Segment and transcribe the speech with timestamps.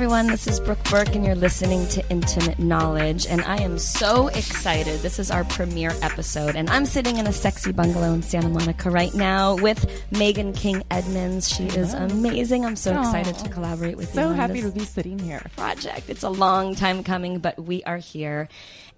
[0.00, 0.28] Everyone.
[0.28, 3.26] This is Brooke Burke, and you're listening to Intimate Knowledge.
[3.26, 5.00] And I am so excited.
[5.00, 8.88] This is our premiere episode, and I'm sitting in a sexy bungalow in Santa Monica
[8.88, 11.50] right now with Meghan King Edmonds.
[11.50, 12.64] She is amazing.
[12.64, 14.22] I'm so excited to collaborate with you.
[14.22, 15.42] So happy to be sitting here.
[15.54, 16.08] project.
[16.08, 18.48] It's a long time coming, but we are here.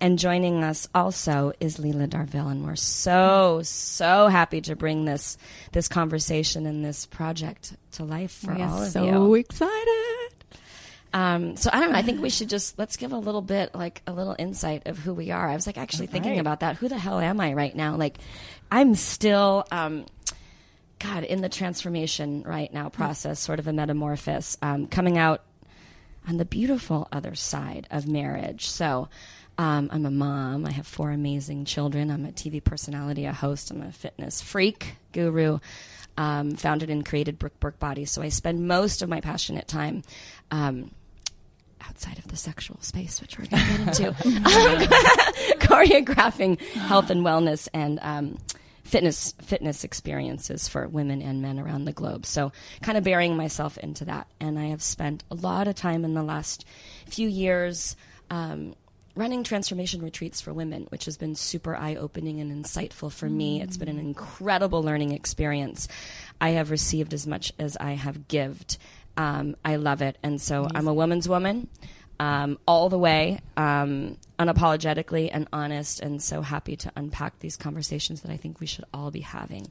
[0.00, 5.36] And joining us also is Leela Darville, and we're so so happy to bring this
[5.73, 9.34] this conversation and this project to life for We all of so you.
[9.34, 10.21] excited.
[11.14, 11.98] Um, so I don't know.
[11.98, 14.98] I think we should just let's give a little bit, like a little insight of
[14.98, 15.48] who we are.
[15.48, 16.40] I was like actually thinking right.
[16.40, 16.77] about that.
[16.77, 17.96] Who the hell am I right now?
[17.96, 18.18] Like,
[18.70, 20.06] I'm still, um,
[20.98, 25.42] God, in the transformation right now process, sort of a metamorphosis, um, coming out
[26.27, 28.68] on the beautiful other side of marriage.
[28.68, 29.08] So.
[29.58, 30.64] Um, I'm a mom.
[30.64, 32.11] I have four amazing children.
[32.11, 33.70] I'm a TV personality, a host.
[33.70, 35.58] I'm a fitness freak, guru.
[36.17, 38.06] Um, founded and created Burke Body.
[38.06, 40.02] So I spend most of my passionate time
[40.50, 40.90] um,
[41.88, 44.12] outside of the sexual space, which we're going to get into,
[45.60, 48.38] choreographing health and wellness and um,
[48.84, 52.26] fitness fitness experiences for women and men around the globe.
[52.26, 56.04] So, kind of burying myself into that, and I have spent a lot of time
[56.04, 56.64] in the last
[57.06, 57.96] few years.
[58.30, 58.74] Um,
[59.14, 63.60] Running transformation retreats for women, which has been super eye opening and insightful for me.
[63.60, 65.86] It's been an incredible learning experience.
[66.40, 68.78] I have received as much as I have gived.
[69.17, 70.17] Um, I love it.
[70.23, 71.68] And so I'm a woman's woman
[72.18, 78.23] um, all the way, um, unapologetically and honest, and so happy to unpack these conversations
[78.23, 79.68] that I think we should all be having.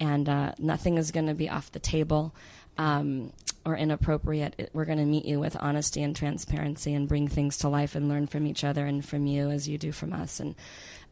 [0.00, 2.34] And uh, nothing is going to be off the table
[2.78, 3.32] um,
[3.64, 4.70] or inappropriate.
[4.72, 8.08] We're going to meet you with honesty and transparency and bring things to life and
[8.08, 10.40] learn from each other and from you as you do from us.
[10.40, 10.54] And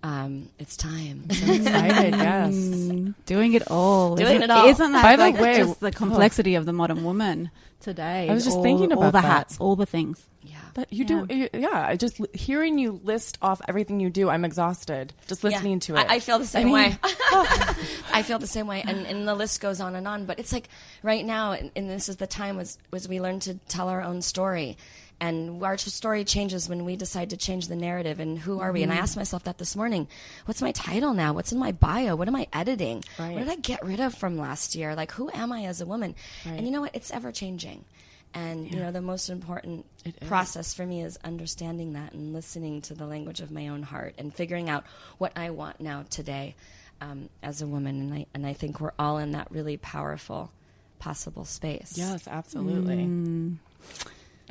[0.02, 1.24] um, it's time.
[1.30, 2.54] Excited, yes.
[3.26, 4.16] Doing it all.
[4.16, 4.68] Doing isn't, it all.
[4.68, 7.50] Isn't that By the like way- just the complexity of the modern woman
[7.80, 8.28] today?
[8.28, 9.28] I was just all, thinking all about the that.
[9.28, 10.26] hats, all the things.
[10.76, 10.84] Yeah.
[10.84, 11.86] That you do, you- yeah.
[11.88, 15.78] I Just hearing you list off everything you do, I'm exhausted just listening Yeah.
[15.80, 16.06] to it.
[16.10, 16.98] I, I feel the same mean- way.
[18.12, 20.26] I feel the same way, and, and the list goes on and on.
[20.26, 20.68] But it's like
[21.02, 24.02] right now, and, and this is the time was was we learn to tell our
[24.02, 24.76] own story,
[25.20, 28.20] and our story changes when we decide to change the narrative.
[28.20, 28.80] And who are we?
[28.80, 28.90] Mm-hmm.
[28.90, 30.08] And I asked myself that this morning.
[30.46, 31.32] What's my title now?
[31.32, 32.16] What's in my bio?
[32.16, 33.04] What am I editing?
[33.18, 33.32] Right.
[33.34, 34.94] What did I get rid of from last year?
[34.94, 36.14] Like who am I as a woman?
[36.44, 36.56] Right.
[36.56, 36.94] And you know what?
[36.94, 37.84] It's ever changing.
[38.32, 39.86] And you know the most important
[40.26, 44.14] process for me is understanding that and listening to the language of my own heart
[44.18, 44.84] and figuring out
[45.18, 46.54] what I want now today
[47.00, 48.00] um, as a woman.
[48.00, 50.52] And I and I think we're all in that really powerful
[51.00, 51.94] possible space.
[51.96, 52.98] Yes, absolutely.
[52.98, 53.56] Mm.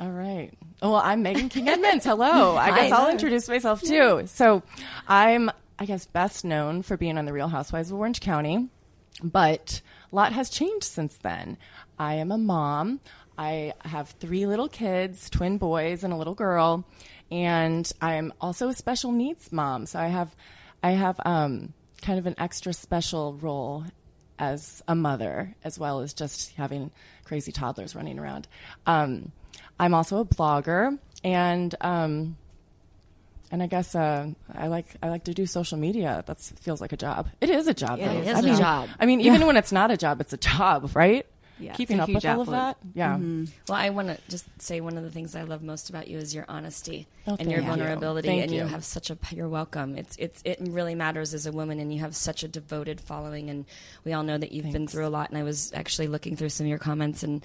[0.00, 0.50] All right.
[0.82, 2.04] Well, I'm Meghan King Edmonds.
[2.04, 2.56] Hello.
[2.58, 2.96] I guess Hi.
[2.96, 4.22] I'll introduce myself too.
[4.26, 4.62] So,
[5.06, 8.68] I'm, I guess, best known for being on The Real Housewives of Orange County,
[9.22, 11.58] but a lot has changed since then.
[11.98, 13.00] I am a mom.
[13.40, 16.84] I have three little kids, twin boys and a little girl,
[17.30, 19.86] and I'm also a special needs mom.
[19.86, 20.36] So I have,
[20.82, 21.72] I have um,
[22.02, 23.84] kind of an extra special role
[24.38, 26.90] as a mother, as well as just having
[27.24, 28.46] crazy toddlers running around.
[28.86, 29.32] Um,
[29.78, 32.36] I'm also a blogger, and um,
[33.50, 36.24] and I guess uh, I like I like to do social media.
[36.26, 37.30] That feels like a job.
[37.40, 38.00] It is a job.
[38.00, 38.20] It though.
[38.20, 38.88] is I a mean, job.
[38.98, 41.24] I mean, even when it's not a job, it's a job, right?
[41.60, 42.78] Yeah, Keeping up huge with all of that.
[42.94, 43.16] Yeah.
[43.16, 46.18] Well, I want to just say one of the things I love most about you
[46.18, 47.84] is your honesty Oh, and your thank you.
[47.84, 48.58] vulnerability, and you.
[48.62, 48.66] you.
[48.66, 49.18] have such a.
[49.30, 49.96] You're welcome.
[49.98, 53.50] It's it's it really matters as a woman, and you have such a devoted following,
[53.50, 53.66] and
[54.04, 55.28] we all know that you've been through a lot.
[55.28, 57.44] And I was actually looking through some of your comments and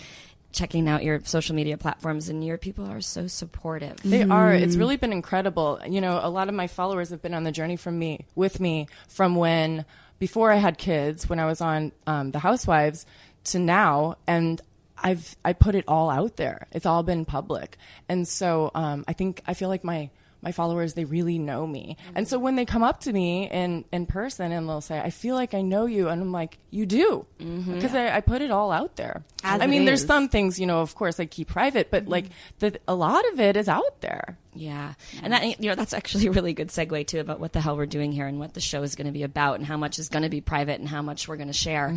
[0.53, 3.97] checking out your social media platforms, and your people are so supportive.
[4.03, 4.53] They are.
[4.53, 5.81] It's really been incredible.
[5.85, 8.61] You know, a lot of my followers have been on the journey from me, with
[8.61, 9.83] me, from when
[10.17, 13.05] before I had kids, when I was on um, The Housewives,
[13.45, 14.61] to now, and
[14.97, 16.67] I've I put it all out there.
[16.71, 17.77] It's all been public,
[18.09, 20.09] and so um, I think I feel like my
[20.41, 23.83] my followers they really know me, and so when they come up to me in
[23.91, 26.85] in person and they'll say, "I feel like I know you," and I'm like, "You
[26.85, 29.23] do," because I, I put it all out there.
[29.43, 32.25] As I mean, there's some things, you know, of course, I keep private, but like
[32.59, 34.37] the, a lot of it is out there.
[34.55, 34.93] Yeah.
[35.21, 37.75] And that you know that's actually a really good segue too about what the hell
[37.75, 39.99] we're doing here and what the show is going to be about and how much
[39.99, 41.95] is going to be private and how much we're going to share.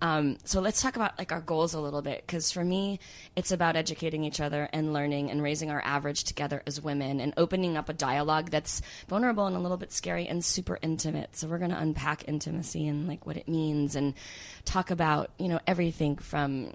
[0.00, 2.98] Um, so let's talk about like our goals a little bit because for me
[3.36, 7.34] it's about educating each other and learning and raising our average together as women and
[7.36, 11.36] opening up a dialogue that's vulnerable and a little bit scary and super intimate.
[11.36, 14.14] So we're going to unpack intimacy and like what it means and
[14.64, 16.72] talk about, you know, everything from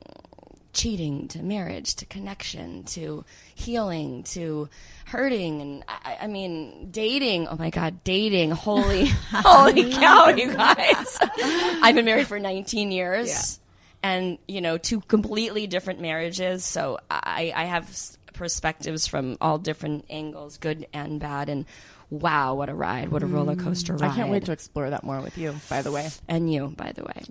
[0.73, 3.23] cheating to marriage to connection to
[3.55, 4.67] healing to
[5.05, 7.47] hurting and I, I mean dating.
[7.47, 8.51] Oh my god dating.
[8.63, 11.17] Holy holy cow you guys.
[11.21, 13.59] I've been married for 19 years
[14.01, 16.65] and you know two completely different marriages.
[16.65, 17.89] So i i have
[18.33, 21.65] perspectives from all different angles good and bad and
[22.13, 23.33] wow what a ride what a mm.
[23.33, 26.10] roller coaster ride I can't wait to explore that more with you, by the way.
[26.27, 27.24] and you, by the way.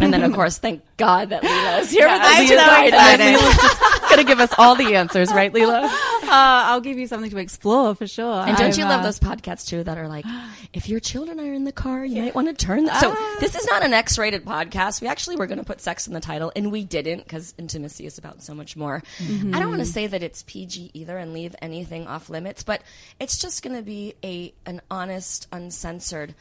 [0.00, 2.48] and then, of course, thank God that Leela is here with us.
[2.48, 2.88] Tonight.
[2.88, 4.00] excited.
[4.14, 5.84] Leela's just going to give us all the answers, right, Leela?
[6.24, 8.42] Uh, I'll give you something to explore for sure.
[8.46, 10.24] And don't I'm, you love uh, those podcasts too that are like,
[10.72, 12.84] if your children are in the car, you might want to turn.
[12.84, 15.00] The- so this is not an X-rated podcast.
[15.00, 18.06] We actually were going to put sex in the title, and we didn't because intimacy
[18.06, 19.02] is about so much more.
[19.20, 22.82] I don't want to say that it's PG either and leave anything off limits, but
[23.20, 26.34] it's just going to be a an honest, uncensored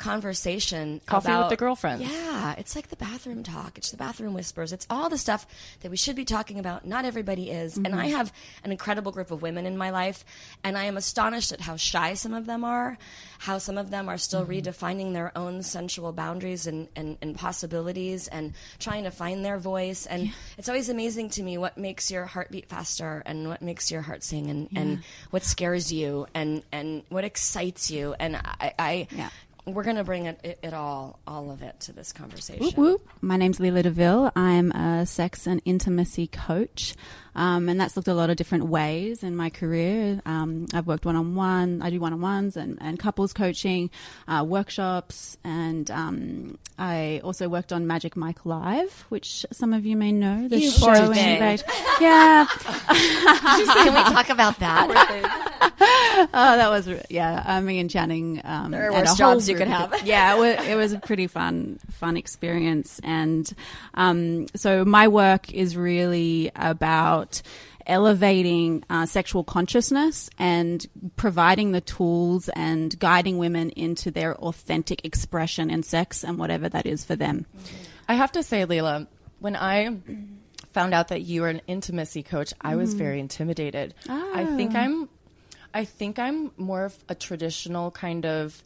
[0.00, 1.00] conversation.
[1.06, 2.10] Coffee with about- the girlfriends.
[2.10, 3.78] Yeah, it's like the bathroom talk.
[3.78, 4.72] It's the bathroom whispers.
[4.72, 5.46] It's all the stuff
[5.82, 6.84] that we should be talking about.
[6.84, 7.76] Not everybody is.
[7.76, 8.16] And I mm-hmm.
[8.16, 8.32] have
[8.64, 10.24] an incredible group of women in my life,
[10.64, 12.98] and I am astonished at how shy some of them are,
[13.38, 14.68] how some of them are still mm-hmm.
[14.68, 20.06] redefining their own sensual boundaries and, and, and possibilities and trying to find their voice.
[20.06, 23.90] And it's always amazing to me what makes your heart beat faster and what makes
[23.90, 28.14] your heart sing and, and what scares you and, and what excites you.
[28.18, 29.28] And I, I Yeah.
[29.66, 32.70] We're going to bring it, it, it all, all of it to this conversation.
[32.72, 34.32] whoop My name's Leela DeVille.
[34.34, 36.94] I'm a sex and intimacy coach.
[37.34, 40.20] Um, and that's looked a lot of different ways in my career.
[40.26, 43.90] Um, I've worked one on one, I do one on ones and, and couples coaching,
[44.28, 49.96] uh, workshops, and um, I also worked on Magic Mike Live, which some of you
[49.96, 50.48] may know.
[50.48, 51.58] The You show in.
[52.00, 52.46] Yeah.
[52.46, 55.46] Can we talk about that?
[56.22, 57.42] Oh, that was yeah.
[57.46, 58.40] Uh, me and Channing.
[58.44, 60.04] Um, There are worse jobs you could have.
[60.04, 63.50] Yeah, it was, it was a pretty fun, fun experience, and
[63.94, 67.19] um, so my work is really about
[67.86, 70.86] elevating uh, sexual consciousness and
[71.16, 76.86] providing the tools and guiding women into their authentic expression in sex and whatever that
[76.86, 77.46] is for them.
[78.08, 79.08] I have to say, Leila,
[79.38, 79.96] when I
[80.72, 83.94] found out that you were an intimacy coach, I was very intimidated.
[84.08, 85.08] I think I'm,
[85.72, 88.62] I think I'm more of a traditional kind of,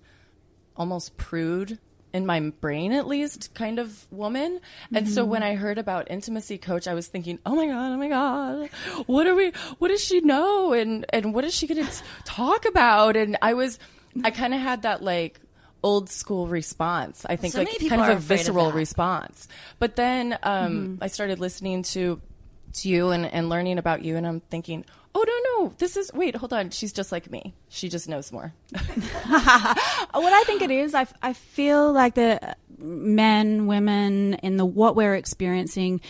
[0.76, 1.78] almost prude
[2.14, 4.60] in my brain at least kind of woman.
[4.94, 7.96] And so when i heard about intimacy coach i was thinking oh my god oh
[7.96, 8.70] my god.
[9.06, 10.72] What are we what does she know?
[10.72, 11.92] And and what is she going to
[12.24, 13.16] talk about?
[13.16, 13.78] And i was
[14.22, 15.40] i kind of had that like
[15.82, 17.26] old school response.
[17.28, 19.48] I think So like kind of a afraid of visceral response.
[19.80, 22.20] But then um i started listening to
[22.74, 25.74] to you and, and learning about you and i'm thinking oh no no.
[25.78, 26.70] This is wait hold on.
[26.70, 27.54] She's just like me.
[27.68, 28.52] She just knows more.
[30.14, 34.94] What I think it is, I, I feel like the men, women, in the what
[34.94, 36.00] we're experiencing,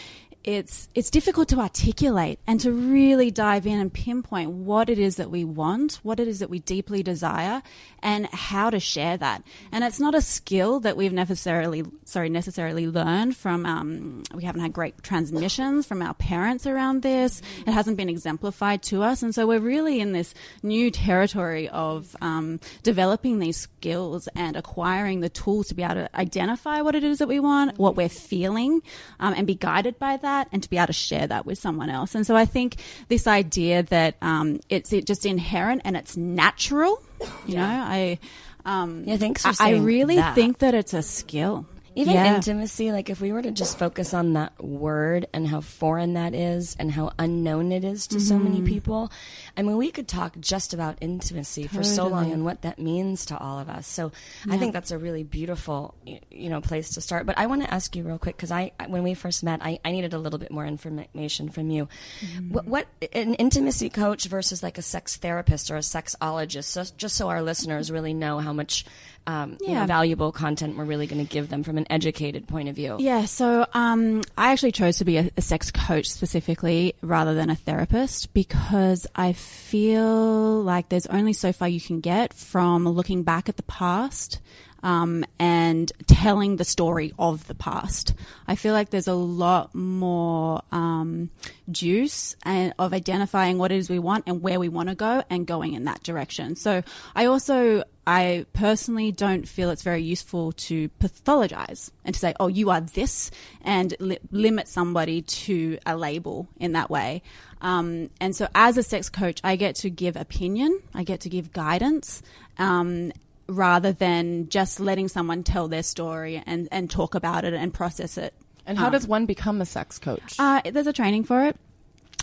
[0.45, 5.17] it's it's difficult to articulate and to really dive in and pinpoint what it is
[5.17, 7.63] that we want, what it is that we deeply desire,
[8.03, 9.43] and how to share that.
[9.73, 13.65] And it's not a skill that we've necessarily sorry necessarily learned from.
[13.65, 17.41] Um, we haven't had great transmissions from our parents around this.
[17.67, 22.15] It hasn't been exemplified to us, and so we're really in this new territory of
[22.21, 27.03] um, developing these skills and acquiring the tools to be able to identify what it
[27.03, 28.83] is that we want, what we're feeling,
[29.21, 31.59] um, and be guided by that, that and to be able to share that with
[31.59, 32.15] someone else.
[32.15, 32.77] And so I think
[33.09, 37.03] this idea that um, it's it just inherent and it's natural,
[37.47, 38.19] you know, I.
[38.67, 40.35] Um, Yeah, thanks I, I really that.
[40.35, 41.67] think that it's a skill.
[41.97, 42.37] Even Yeah.
[42.37, 46.35] intimacy, like if we were to just focus on that word and how foreign that
[46.35, 48.45] is and how unknown it is to so Mm-hmm.
[48.45, 49.13] many people,
[49.57, 53.27] I mean, we could talk just about intimacy for so long and what that means
[53.27, 53.87] to all of us.
[53.87, 54.11] So
[54.51, 55.95] I think that's a really beautiful,
[56.31, 57.27] you know, place to start.
[57.27, 59.79] But I want to ask you real quick because I, when we first met, I,
[59.85, 61.89] I needed a little bit more information from you.
[62.21, 62.53] Mm-hmm.
[62.53, 67.15] What, what an intimacy coach versus like a sex therapist or a sexologist, so, just
[67.17, 68.85] so our listeners really know how much.
[69.27, 72.69] Um, you know, valuable content we're really going to give them from an educated point
[72.69, 72.97] of view.
[72.99, 77.49] Yeah, so um, I actually chose to be a, a sex coach specifically rather than
[77.49, 83.23] a therapist because I feel like there's only so far you can get from looking
[83.23, 84.41] back at the past
[84.85, 88.15] um, and telling the story of the past.
[88.47, 91.31] I feel like there's a lot more um,
[91.71, 95.25] juice and of identifying what it is we want and where we want to go
[95.31, 96.55] and going in that direction.
[96.55, 96.83] So
[97.17, 102.49] I also I personally don't feel it's very useful to pathologize and to say, oh,
[102.49, 103.31] you are this,
[103.63, 107.23] and li- limit somebody to a label in that way.
[107.61, 111.29] Um, and so, as a sex coach, I get to give opinion, I get to
[111.29, 112.23] give guidance.
[112.59, 113.13] Um,
[113.47, 118.17] rather than just letting someone tell their story and, and talk about it and process
[118.17, 118.33] it
[118.65, 120.37] And how does one become a sex coach?
[120.39, 121.57] uh, there's a training for it.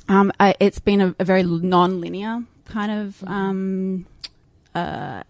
[0.10, 4.08] Um, I, it's been a, a very non-linear kind of um,
[4.74, 5.22] uh,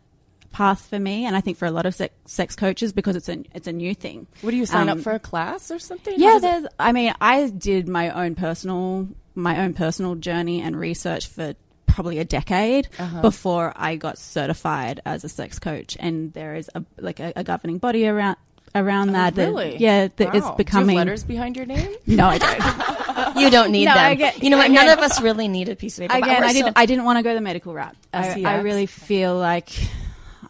[0.52, 3.30] path for me, and I think for a lot of sex, sex coaches because it's
[3.30, 4.28] a it's a new thing.
[4.42, 6.20] What do you sign um, up for a class or something?
[6.20, 6.66] How Yeah, does it- there's.
[6.80, 11.54] I mean, I did my own personal my own personal journey and research for
[11.86, 13.22] probably a decade Uh-huh.
[13.22, 17.44] before I got certified as a sex coach, and there is a like a, a
[17.44, 18.38] governing body around
[18.74, 19.36] around that.
[19.36, 19.78] that- Oh, really?
[19.78, 20.56] yeah, that is Wow.
[20.56, 20.88] becoming.
[20.88, 21.92] Do you have letters behind your name?
[22.08, 23.36] No, I don't.
[23.42, 24.06] You don't need No, them.
[24.06, 24.70] I get- you know what?
[24.70, 26.18] again- None of us really need a piece of paper.
[26.26, 26.78] Again, we're I didn't.
[26.78, 27.96] I didn't want to go the medical route.
[28.14, 29.70] I, I really feel like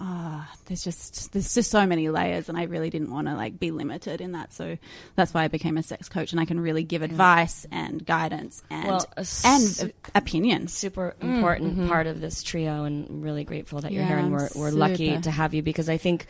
[0.04, 3.60] ah, there's just there's just so many layers, and I really didn't want to like
[3.60, 4.52] be limited in that.
[4.52, 4.78] So
[5.16, 8.64] that's why I became a sex coach, and I can really give advice and guidance
[8.72, 9.46] and Well, a s-
[9.84, 10.74] and opinions.
[10.74, 14.18] super important part of this trio, and really grateful that you're Yeah, here.
[14.18, 16.26] And we're we're lucky to have you because I think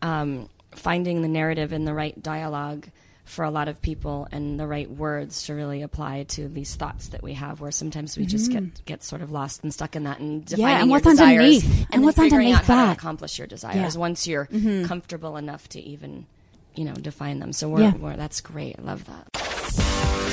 [0.00, 2.88] um, finding the narrative and the right dialogue
[3.24, 7.08] for a lot of people and the right words to really apply to these thoughts
[7.08, 10.04] that we have where sometimes we just get get sort of lost and stuck in
[10.04, 12.76] that and defining and your what's desires underneath, and, and then what's figuring underneath out
[12.76, 12.96] how to that.
[12.96, 13.86] accomplish your desires Yeah.
[13.88, 13.98] Mm-hmm.
[14.00, 14.46] once you're
[14.86, 16.26] comfortable enough to even
[16.74, 17.94] you know define them so we're, Yeah.
[17.96, 20.30] we're that's great i love that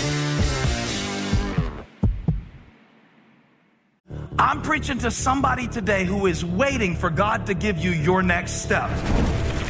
[4.39, 8.61] I'm preaching to somebody today who is waiting for God to give you your next
[8.61, 8.89] step.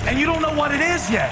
[0.07, 1.31] And you don't know what it is yet.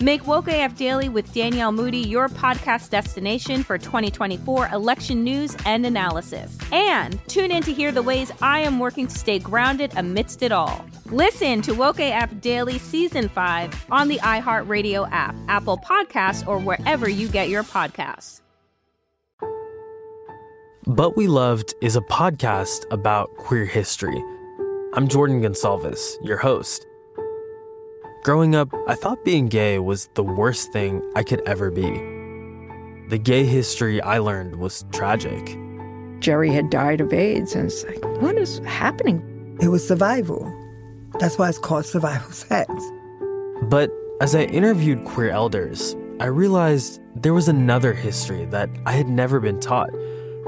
[0.00, 5.86] Make Woke AF Daily with Danielle Moody your podcast destination for 2024 election news and
[5.86, 6.58] analysis.
[6.70, 10.52] And tune in to hear the ways I am working to stay grounded amidst it
[10.52, 10.84] all.
[11.06, 17.08] Listen to Woke AF Daily Season 5 on the iHeartRadio app, Apple Podcasts, or wherever
[17.08, 18.42] you get your podcasts.
[20.86, 24.22] But We Loved is a podcast about queer history.
[24.94, 26.86] I'm Jordan Gonsalves, your host.
[28.26, 31.86] Growing up, I thought being gay was the worst thing I could ever be.
[33.08, 35.56] The gay history I learned was tragic.
[36.18, 39.56] Jerry had died of AIDS, and it's like, what is happening?
[39.60, 40.52] It was survival.
[41.20, 42.68] That's why it's called survival sex.
[43.62, 49.08] But as I interviewed queer elders, I realized there was another history that I had
[49.08, 49.90] never been taught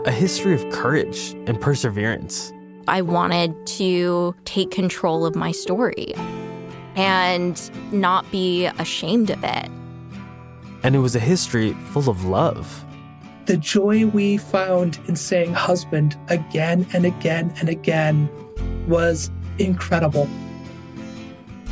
[0.05, 2.53] a history of courage and perseverance.
[2.89, 6.17] I wanted to take control of my story
[6.99, 9.71] and not be ashamed of it.
[10.83, 12.85] And it was a history full of love.
[13.47, 18.29] The joy we found in saying husband again and again and again
[18.89, 20.29] was incredible.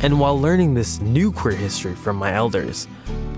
[0.01, 2.87] And while learning this new queer history from my elders,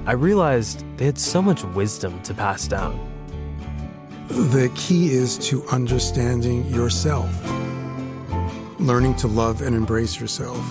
[0.05, 3.00] I realized they had so much wisdom to pass down.
[4.27, 7.29] The key is to understanding yourself,
[8.79, 10.63] learning to love and embrace yourself.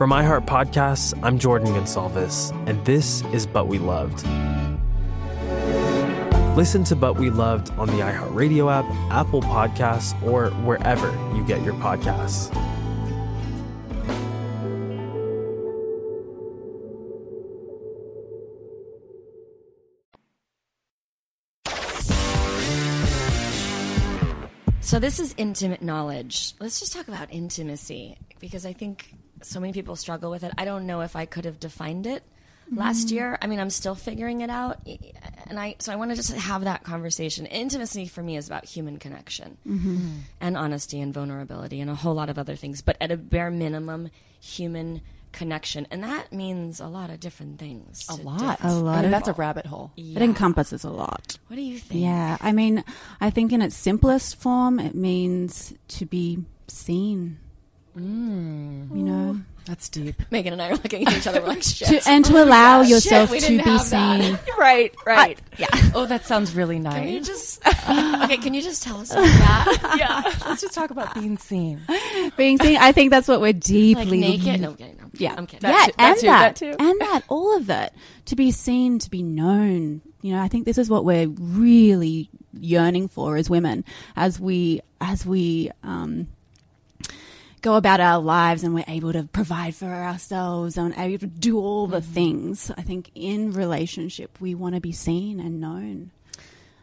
[0.00, 4.26] From iHeart Podcasts, I'm Jordan Gonsalves, and this is But We Loved.
[6.56, 11.62] Listen to But We Loved on the iHeartRadio app, Apple Podcasts, or wherever you get
[11.62, 12.48] your podcasts.
[24.80, 26.54] So this is intimate knowledge.
[26.58, 30.52] Let's just talk about intimacy because I think so many people struggle with it.
[30.58, 32.22] I don't know if I could have defined it
[32.72, 33.12] last Mhm.
[33.12, 33.38] year.
[33.42, 34.78] I mean, I'm still figuring it out,
[35.46, 37.46] and I so I want to just have that conversation.
[37.46, 40.20] Intimacy for me is about human connection Mhm.
[40.40, 43.50] and honesty and vulnerability and a whole lot of other things, but at a bare
[43.50, 45.00] minimum, human
[45.32, 48.04] connection, and that means a lot of different things.
[48.08, 48.58] A lot.
[48.64, 48.98] A lot.
[48.98, 49.92] I mean, that's a rabbit hole.
[49.96, 51.38] It encompasses a lot.
[51.46, 52.00] What do you think?
[52.02, 52.82] Yeah, I mean,
[53.20, 57.38] I think in its simplest form, it means to be seen.
[57.98, 58.90] Mm.
[58.96, 60.22] You know, That's deep.
[60.30, 61.40] Megan and I are looking at each other.
[61.40, 62.02] Like, shit.
[62.02, 64.38] To- and to allow Shit, yourself we to be seen.
[64.58, 65.38] right, right.
[65.58, 65.66] yeah.
[65.94, 66.94] Oh, that sounds really nice.
[66.94, 68.36] Can you just okay?
[68.36, 69.96] Can you just tell us about that?
[69.98, 70.22] yeah.
[70.48, 71.80] Let's just talk about being seen.
[72.36, 72.76] being seen.
[72.76, 74.60] I think that's what we're deeply Like naked?
[74.60, 74.96] No, I'm kidding.
[74.98, 75.10] No.
[75.14, 75.68] Yeah, I'm kidding.
[75.68, 76.76] Yeah, That and too, that, that too.
[76.78, 77.92] and that, all of it.
[78.26, 80.00] To be seen, to be known.
[80.22, 83.84] You know, I think this is what we're really yearning for as women,
[84.16, 86.28] as we as we um,
[87.62, 91.58] go about our lives and we're able to provide for ourselves and able to do
[91.58, 92.12] all the Mm-hmm.
[92.14, 92.70] things.
[92.76, 96.10] I think in relationship we want to be seen and known.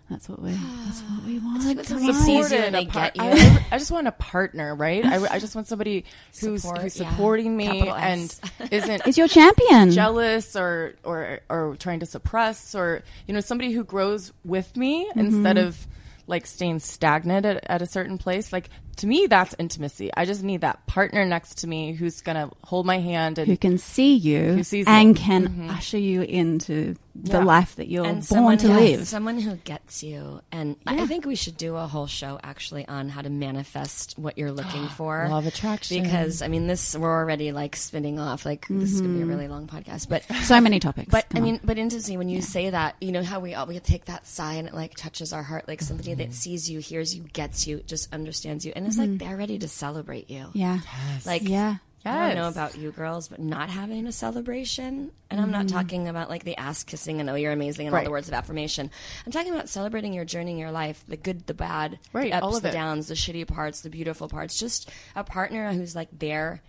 [0.10, 0.52] That's what we.
[0.52, 1.66] That's what we want.
[1.66, 2.44] like when Come somebody on.
[2.44, 3.24] Supported, and a par- get you.
[3.24, 5.06] I, I just want a partner, right?
[5.06, 6.06] I, I just want somebody
[6.40, 7.10] who's, Support, who's yeah.
[7.10, 8.34] supporting me and
[8.72, 9.92] isn't Is your champion.
[9.92, 15.12] jealous or, or or trying to suppress or you know somebody who grows with me
[15.16, 15.68] instead Mhm.
[15.68, 15.88] of
[16.26, 18.54] like staying stagnant at, at a certain place.
[18.54, 20.12] Like to me, that's intimacy.
[20.16, 23.58] I just need that partner next to me who's gonna hold my hand and who
[23.58, 25.14] can see you Who sees and me.
[25.14, 25.70] can Mhm.
[25.78, 27.44] usher you into the Yeah.
[27.44, 29.08] life that you're and born someone, to yes, live.
[29.08, 30.40] Someone who gets you.
[30.52, 34.14] And I I think we should do a whole show actually on how to manifest
[34.20, 35.28] what you're looking for.
[35.30, 36.04] Law of attraction.
[36.04, 38.46] Because I mean, this we're already like spinning off.
[38.46, 39.30] Like this is gonna be a Mhm.
[39.30, 41.10] really long podcast, but So many topics.
[41.10, 41.52] But I Come on.
[41.54, 42.18] mean, but intimacy.
[42.18, 44.76] When you say that, you know how we all we take that sigh and it
[44.76, 48.64] like touches our heart, like somebody that sees you, hears you, gets you, just understands
[48.66, 49.20] you, and it's like Mhm.
[49.20, 50.48] they're ready to celebrate you.
[50.54, 50.80] Yeah.
[51.26, 51.78] Like Yeah.
[52.06, 55.72] I don't know about you girls, but not having a celebration, and I'm not Mhm.
[55.72, 58.34] talking about like the ass kissing and oh you're amazing and all the words of
[58.34, 58.90] affirmation.
[59.26, 62.38] I'm talking about celebrating your journey in your life, the good, the bad, Right, the
[62.38, 62.72] ups, all of the it.
[62.72, 64.58] downs, the shitty parts, the beautiful parts.
[64.58, 66.62] Just a partner who's like there,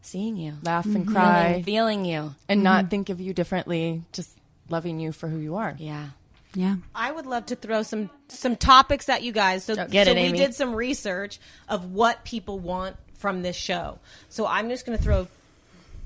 [0.00, 4.30] seeing you, laugh and feeling- cry feeling you, and not think of you differently, just
[4.70, 5.76] loving you for who you are.
[5.78, 6.10] Yeah.
[6.54, 6.76] Yeah.
[6.94, 9.64] I would love to throw some some topics at you guys.
[9.64, 10.38] So, Get so it, we Amy.
[10.38, 11.38] did some research
[11.68, 13.98] of what people want from this show.
[14.28, 15.28] So I'm just going to throw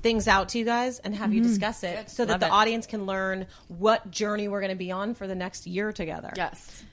[0.03, 1.47] things out to you guys and have you Mhm.
[1.47, 2.51] discuss it so that Love the it.
[2.51, 6.31] audience can learn what journey we're going to be on for the next year together.
[6.37, 6.83] Yes.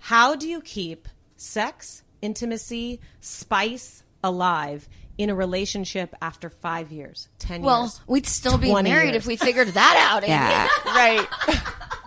[0.00, 7.62] How do you keep sex, intimacy, spice alive in a relationship after 5 years, 10
[7.62, 8.00] Well, years?
[8.06, 9.16] Well, we'd still be married years?
[9.22, 10.24] if we figured that out.
[10.24, 10.32] Amy.
[10.32, 10.68] Yeah.
[10.84, 11.26] right.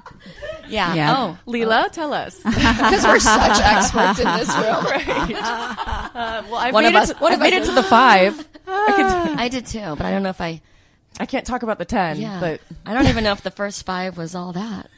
[0.71, 0.93] Yeah.
[0.95, 1.15] Yeah.
[1.17, 2.37] Oh, Leela, tell us.
[2.43, 4.85] because we're such experts in this room.
[4.91, 5.35] Right.
[6.13, 7.71] Uh, well, I've One made, of it, us- to, one I've of made it to
[7.71, 8.47] the five.
[8.67, 10.61] I, I did too, but I don't know if I.
[11.19, 13.85] I can't talk about the ten, Yeah, but I don't even know if the first
[13.85, 14.89] five was all that.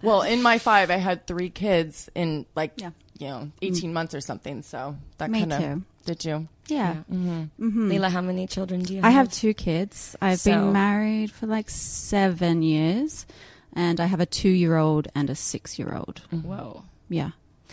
[0.00, 2.90] well, in my five, I had three kids in like Yeah.
[3.18, 4.62] you know eighteen months or something.
[4.62, 6.48] So that kind of did you?
[6.68, 6.94] Yeah.
[7.12, 7.42] Mm-hmm.
[7.60, 7.88] Mhm.
[7.90, 9.04] Leila, how many children do you have?
[9.04, 10.16] I have two kids.
[10.22, 13.26] I've So- been married for like seven years,
[13.72, 16.20] and I have a two-year-old and a six-year-old.
[16.30, 16.84] Whoa.
[17.08, 17.30] Yeah.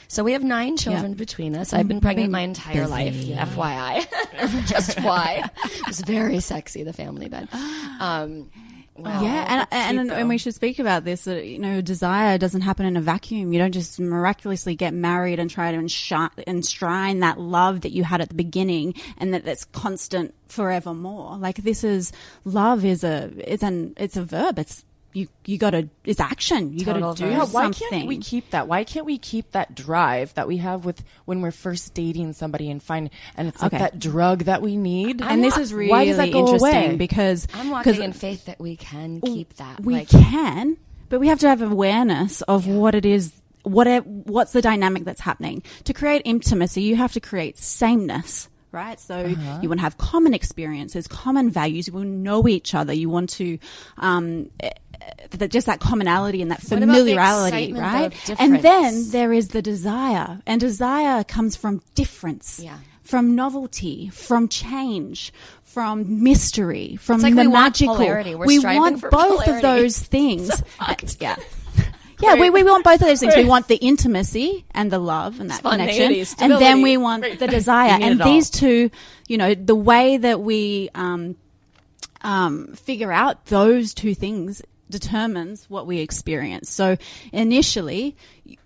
[0.07, 1.17] So we have nine children Yeah.
[1.17, 1.71] between us.
[1.73, 3.13] I've been pregnant my entire life.
[3.13, 3.33] busy.
[3.35, 6.83] FYI, just why it was very sexy.
[6.83, 7.47] The family bed.
[8.01, 8.49] Um,
[8.95, 9.21] wow.
[9.21, 11.25] yeah, and and, and, we should speak about this.
[11.25, 13.51] That you know, desire doesn't happen in a vacuum.
[13.51, 18.05] You don't just miraculously get married and try to enshrine, enshrine that love that you
[18.05, 21.37] had at the beginning, and that that's constant forevermore.
[21.37, 22.13] Like this is
[22.45, 24.57] love is a it's an it's a verb.
[24.57, 26.77] It's you you got to it's action.
[26.77, 27.31] You gotta do verb.
[27.31, 27.89] Yeah, why something.
[27.89, 28.67] can't we keep that?
[28.67, 32.69] Why can't we keep that drive that we have with when we're first dating somebody
[32.69, 35.21] and find and it's like that drug that we need?
[35.21, 36.95] and this is really why does that go interesting away?
[36.95, 39.79] because I'm walking in faith that we can keep that.
[39.79, 40.77] we like, can,
[41.09, 43.33] but we have to have awareness of what it is.
[43.63, 46.81] What it, what's the dynamic that's happening to create intimacy?
[46.83, 48.97] You have to create sameness, right?
[48.99, 49.59] So Uh-huh.
[49.61, 51.87] you want to have common experiences, common values.
[51.87, 52.93] You want to know each other.
[52.93, 53.59] You want to
[53.97, 54.49] um,
[55.31, 58.39] that just that commonality and that about the familiarity, right?
[58.39, 62.59] And then there is the desire, and desire comes from difference.
[62.59, 62.77] Yeah.
[63.03, 65.33] From novelty, from change,
[65.63, 67.97] from mystery, from like the we want magical.
[67.97, 69.51] We're we want both polarity.
[69.51, 70.49] of those things.
[70.79, 71.35] So yeah.
[72.21, 73.33] Yeah, we, we want both of those things.
[73.33, 76.25] We want the intimacy and the love and that connection.
[76.39, 77.97] And then we want the desire.
[78.01, 78.91] And these two,
[79.29, 81.37] you know, the way that we um,
[82.21, 86.69] um, figure out those two things determines what we experience.
[86.69, 86.97] So
[87.31, 88.15] initially,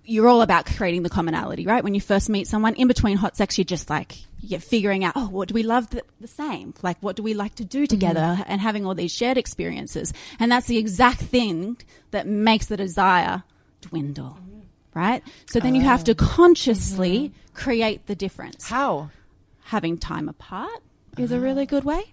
[0.06, 1.84] you're all about creating the commonality, right?
[1.84, 5.14] When you first meet someone, in between hot sex, you're just like, you're figuring out,
[5.16, 6.74] oh, what do we love the, the same?
[6.82, 7.86] Like, what do we like to do mm-hmm.
[7.86, 8.44] together?
[8.48, 10.14] And having all these shared experiences.
[10.40, 11.78] And that's the exact thing
[12.12, 13.44] that makes the desire
[13.82, 15.00] dwindle, mm-hmm.
[15.00, 15.24] right?
[15.48, 15.86] So then you oh.
[15.86, 17.54] have to consciously mm-hmm.
[17.54, 18.68] create the difference.
[18.68, 19.10] How?
[19.66, 20.82] Having time apart
[21.18, 21.42] is a ah.
[21.42, 22.13] really good way.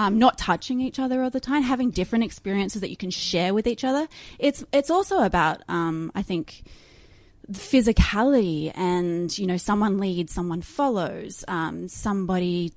[0.00, 3.52] Um, not touching each other all the time, having different experiences that you can share
[3.52, 4.06] with each other.
[4.38, 6.62] It's it's also about um, I think
[7.52, 12.72] physicality and you know someone leads, someone follows, um, somebody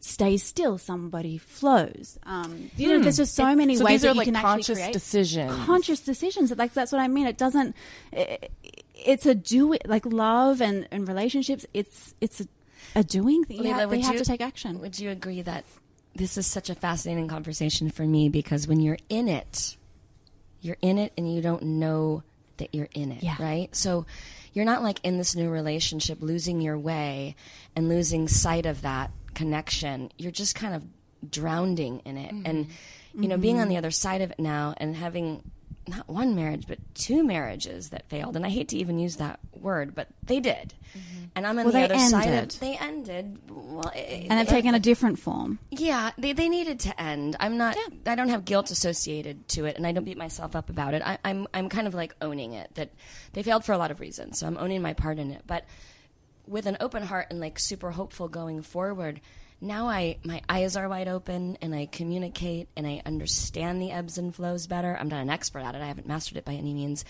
[0.00, 2.18] stays still, somebody flows.
[2.24, 3.02] Um, you know, Hmm.
[3.02, 4.78] there's just so It- many so ways these are that you like can actually conscious
[4.78, 5.52] create decisions.
[5.66, 6.52] Conscious decisions.
[6.56, 7.26] Like that's what I mean.
[7.26, 7.76] It doesn't.
[8.12, 8.50] It,
[8.94, 11.66] it's a do like love and, and relationships.
[11.74, 12.46] It's it's a,
[12.96, 13.58] a doing thing.
[13.64, 14.80] You have, they have you- to take action.
[14.80, 15.64] Would you agree that
[16.14, 19.76] this is such a fascinating conversation for me because when you're in it,
[20.60, 22.22] you're in it and you don't know
[22.58, 23.36] that you're in it, Yeah.
[23.40, 23.74] right?
[23.74, 24.06] So
[24.52, 27.34] you're not like in this new relationship losing your way
[27.74, 30.12] and losing sight of that connection.
[30.18, 30.84] You're just kind of
[31.28, 32.32] drowning in it.
[32.44, 32.68] And
[33.14, 33.70] you know, being on mm-hmm.
[33.70, 35.42] the other side of it now and having
[35.88, 39.40] not one marriage but two marriages that failed and I hate to even use that
[39.52, 40.74] word, but they did.
[40.96, 41.24] Mm-hmm.
[41.34, 42.50] And I'm on Well, the they other side of ended.
[42.60, 43.38] they ended.
[43.50, 45.58] Well, it- and they've it- taken a different form.
[45.70, 47.36] yeah, they, they needed to end.
[47.40, 47.76] I'm not.
[47.76, 48.12] Yeah.
[48.12, 51.02] I don't have guilt associated to it, and I don't beat myself up about it.
[51.04, 52.90] I, I'm I'm kind of like owning it that
[53.32, 54.38] they failed for a lot of reasons.
[54.38, 55.64] So I'm owning my part in it, but
[56.46, 59.20] with an open heart and like super hopeful going forward.
[59.62, 64.18] Now I my eyes are wide open and I communicate and I understand the ebbs
[64.18, 64.96] and flows better.
[64.98, 65.80] I'm not an expert at it.
[65.80, 67.04] I haven't mastered it by any means,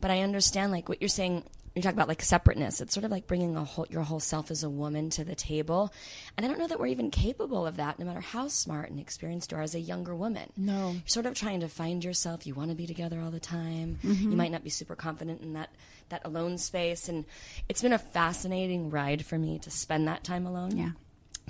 [0.00, 2.80] but I understand like what you're saying you talk about like separateness.
[2.80, 5.34] It's sort of like bringing a whole, your whole self as a woman to the
[5.34, 5.92] table.
[6.36, 9.00] And I don't know that we're even capable of that, no matter how smart and
[9.00, 10.52] experienced you are as a younger woman.
[10.56, 10.90] No.
[10.92, 12.46] You're sort of trying to find yourself.
[12.46, 13.98] You want to be together all the time.
[14.04, 14.20] Mhm.
[14.30, 15.70] You might not be super confident in that,
[16.10, 17.08] that alone space.
[17.08, 17.24] And
[17.68, 20.76] it's been a fascinating ride for me to spend that time alone.
[20.76, 20.90] Yeah.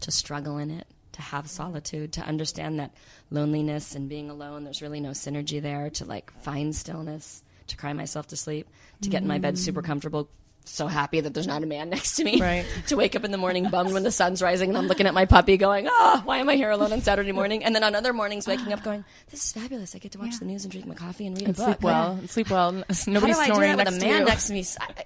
[0.01, 0.87] To struggle in it.
[1.13, 2.91] To have solitude, to understand that
[3.31, 5.89] loneliness and being alone, there's really no synergy there.
[5.91, 8.69] To like find stillness, to cry myself to sleep,
[9.03, 10.29] to get in my bed super comfortable,
[10.65, 12.41] so happy that there's not a man next to me.
[12.41, 12.67] Right.
[12.89, 15.15] to wake up in the morning bummed when the sun's rising and I'm looking at
[15.15, 17.65] my puppy going, ah, why am I here alone on Saturday morning?
[17.65, 19.95] And then on other mornings waking up going, this is fabulous.
[19.95, 21.67] I get to watch the news and drink my coffee and read And a book.
[21.67, 22.13] sleep well.
[22.13, 22.73] And sleep well.
[22.73, 24.63] Nobody's How do I do snoring that next with a man next to me?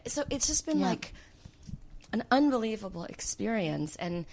[0.07, 1.13] So it's just been like
[2.13, 4.25] an unbelievable experience, and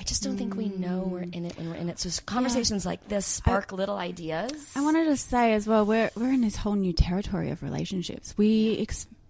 [0.00, 1.98] I just don't think we know we're in it when we're in it.
[1.98, 4.72] So conversations like this spark little ideas.
[4.74, 8.34] I wanted to say as well, we're we're in this whole new territory of relationships.
[8.38, 8.72] We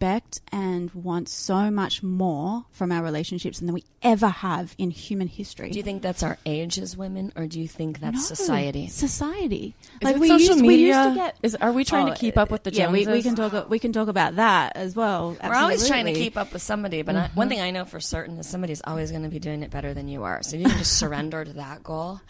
[0.05, 5.29] expect and want so much more from our relationships than we ever have in human
[5.29, 5.69] history.
[5.71, 8.89] Do you think that's our age as women, or do you think that's No, society?
[8.89, 9.75] Society.
[10.01, 11.35] Is it social media?
[11.43, 13.69] Is- are we trying to Oh, keep up with the Yeah, we, we can talk.
[13.69, 15.37] We can talk about that as well.
[15.43, 17.51] We're always trying to keep up with somebody, but I, one Mhm.
[17.51, 20.09] thing I know for certain is somebody's always going to be doing it better than
[20.09, 20.43] you are.
[20.43, 22.21] So if you can just surrender to that goal,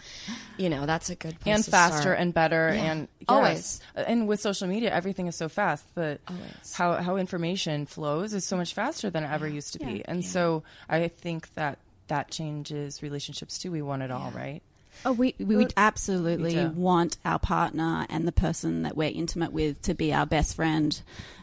[0.58, 2.18] you know that's a good place and to faster start.
[2.18, 2.82] and better Yeah.
[2.92, 3.26] and yes.
[3.28, 3.80] always.
[3.94, 6.72] and with social media everything is so fast that Always.
[6.74, 10.24] how how information flows is so much faster than it ever used to be and
[10.24, 14.62] so i think that that changes relationships too we want it all right
[15.06, 16.70] Oh, we we would absolutely Me too.
[16.70, 21.00] want our partner and the person that we're intimate with to be our best friend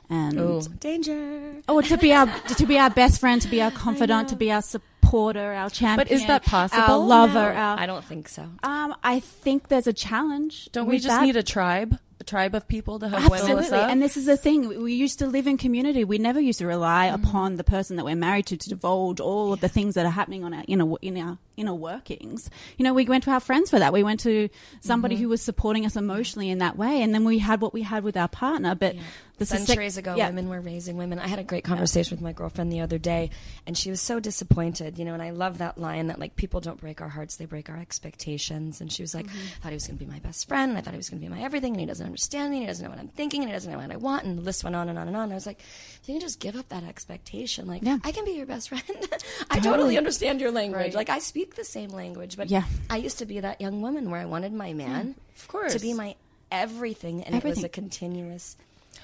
[0.10, 1.56] and Ooh, danger.
[1.68, 4.52] Oh, to be our to be our best friend, to be our confidant, to be
[4.52, 6.08] our supporter, our champion.
[6.08, 6.82] But is that possible?
[6.82, 7.06] Our possible?
[7.08, 7.54] lover.
[7.54, 7.60] No.
[7.60, 8.44] Our, I don't think so.
[8.64, 10.70] um, I think there's a challenge.
[10.74, 11.24] Don't we just that.
[11.26, 11.98] need a tribe?
[12.28, 13.66] Tribe of people to help Absolutely.
[13.66, 13.90] us up?
[13.90, 14.84] And this is the thing.
[14.84, 16.04] We used to live in community.
[16.04, 17.24] We never used to rely Mm-hmm.
[17.24, 20.12] upon the person that we're married to to divulge all of the things that are
[20.12, 22.50] happening on our inner in our inner workings.
[22.78, 23.94] You know, we went to our friends for that.
[23.94, 24.50] We went to
[24.82, 25.24] somebody Mm-hmm.
[25.24, 28.04] who was supporting us emotionally in that way, and then we had what we had
[28.04, 28.76] with our partner.
[28.76, 29.02] But the
[29.46, 30.28] success- Centuries ago, yeah.
[30.28, 31.20] women were raising women.
[31.20, 33.30] I had a great conversation with my girlfriend the other day,
[33.66, 35.14] and she was so disappointed, you know.
[35.14, 37.78] And I love that line that like people don't break our hearts; they break our
[37.78, 38.82] expectations.
[38.82, 39.38] And she was like, Mm-hmm.
[39.38, 41.10] "I thought he was going to be my best friend, and I thought he was
[41.10, 43.00] going to be my everything, and he doesn't understand me, and he doesn't know what
[43.00, 44.98] I'm thinking, and he doesn't know what I want." And the list went on and
[44.98, 45.24] on and on.
[45.24, 45.60] And I was like,
[46.06, 47.68] "You can just give up that expectation.
[47.68, 48.84] Like, I can be your best friend.
[49.52, 49.98] I totally Totally.
[49.98, 50.82] understand your language.
[50.82, 50.94] Right.
[50.96, 52.64] Like, I speak the same language, but Yeah.
[52.90, 55.74] I used to be that young woman where I wanted my man, of course.
[55.74, 56.16] to be my
[56.52, 58.56] everything, and it was a continuous."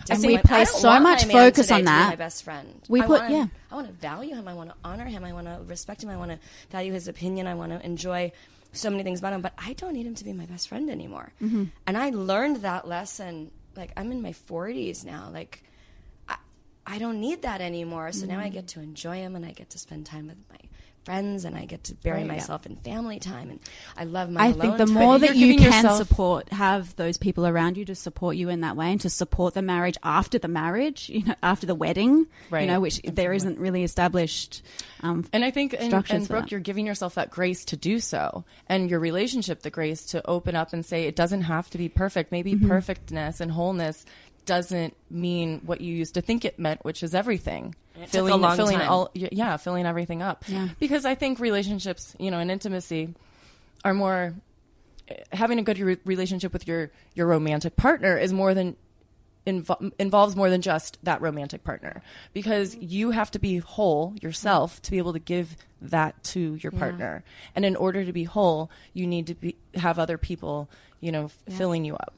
[0.09, 2.09] And we place so much focus on that.
[2.09, 2.81] my best friend.
[2.89, 3.45] We I put- want, yeah.
[3.71, 4.47] I want to value him.
[4.47, 5.23] I want to honor him.
[5.23, 6.09] I want to respect him.
[6.09, 6.39] I want to
[6.71, 7.47] value his opinion.
[7.47, 8.31] I want to enjoy
[8.71, 9.41] so many things about him.
[9.41, 11.31] But I don't need him to be my best friend anymore.
[11.41, 11.69] Mhm.
[11.87, 13.51] And I learned that lesson.
[13.75, 15.29] Like I'm in my 40s now.
[15.33, 15.63] Like
[16.29, 16.37] I,
[16.85, 18.11] I don't need that anymore.
[18.11, 18.53] So now I Mhm.
[18.53, 20.57] get to enjoy him, and I get to spend time with my
[21.05, 22.31] friends, and I get to bury Right, yeah.
[22.33, 23.49] myself in family time.
[23.49, 23.59] And
[23.97, 24.41] I love my.
[24.41, 24.93] I alone think the time.
[24.93, 28.61] more that you can yourself- support, have those people around you to support you in
[28.61, 32.27] that way, and to support the marriage after the marriage, you know, after the wedding,
[32.49, 32.61] right.
[32.61, 34.61] you know, which there isn't really established.
[35.01, 36.51] Um, And I think, and, structures and Brooke, that.
[36.51, 40.55] you're giving yourself that grace to do so, and your relationship the grace to open
[40.55, 42.31] up and say it doesn't have to be perfect.
[42.31, 42.67] Maybe Mhm.
[42.67, 44.05] perfectness and wholeness
[44.45, 47.75] doesn't mean what you used to think it meant, which is everything.
[47.95, 48.89] It took a filling, filling time.
[48.89, 50.45] all, yeah, filling everything up.
[50.47, 50.69] Yeah.
[50.79, 53.13] Because I think relationships, you know, and intimacy
[53.85, 54.33] are more
[55.07, 58.75] eh, having a good re- relationship with your your romantic partner is more than
[59.45, 62.01] invo- involves more than just that romantic partner
[62.33, 62.85] because mm-hmm.
[62.87, 66.79] you have to be whole yourself to be able to give that to your Yeah.
[66.79, 67.23] partner
[67.55, 70.69] and in order to be whole you need to be have other people
[71.01, 71.57] you know f- Yeah.
[71.57, 72.13] filling you up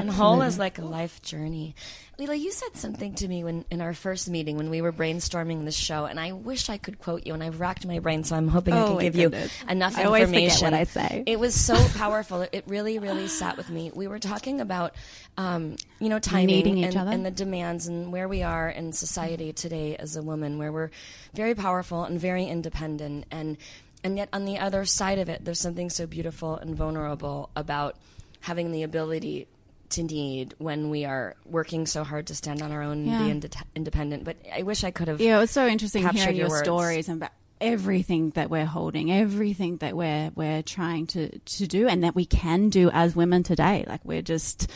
[0.00, 1.74] And whole is like a life journey.
[2.18, 5.64] Lila, you said something to me when in our first meeting when we were brainstorming
[5.66, 8.36] this show, and I wish I could quote you, and I've racked my brain, so
[8.36, 9.52] I'm hoping I Oh, can my give you goodness.
[9.68, 10.64] enough I information.
[10.64, 11.24] what I say.
[11.26, 12.46] It was so powerful.
[12.52, 13.90] It really, really sat with me.
[13.94, 14.94] We were talking about,
[15.36, 19.96] um, you know, timing and, and the demands and where we are in society today
[19.96, 20.90] as a woman, where we're
[21.34, 23.56] very powerful and very independent, and
[24.02, 27.96] and yet on the other side of it, there's something so beautiful and vulnerable about
[28.40, 29.48] having the ability
[29.90, 33.22] to need when we are working so hard to stand on our own and Yeah.
[33.24, 34.24] be inde- independent.
[34.24, 35.20] But I wish I could have.
[35.20, 36.62] Yeah, it's so interesting hearing your, words.
[36.64, 41.88] stories and about everything that we're holding, everything that we're we're trying to to do,
[41.88, 43.84] and that we can do as women today.
[43.86, 44.70] Like we're just,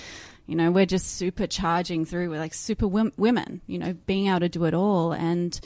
[0.47, 2.31] you know, we're just supercharging through.
[2.31, 5.59] We're like super women, you know, being able to do it all, and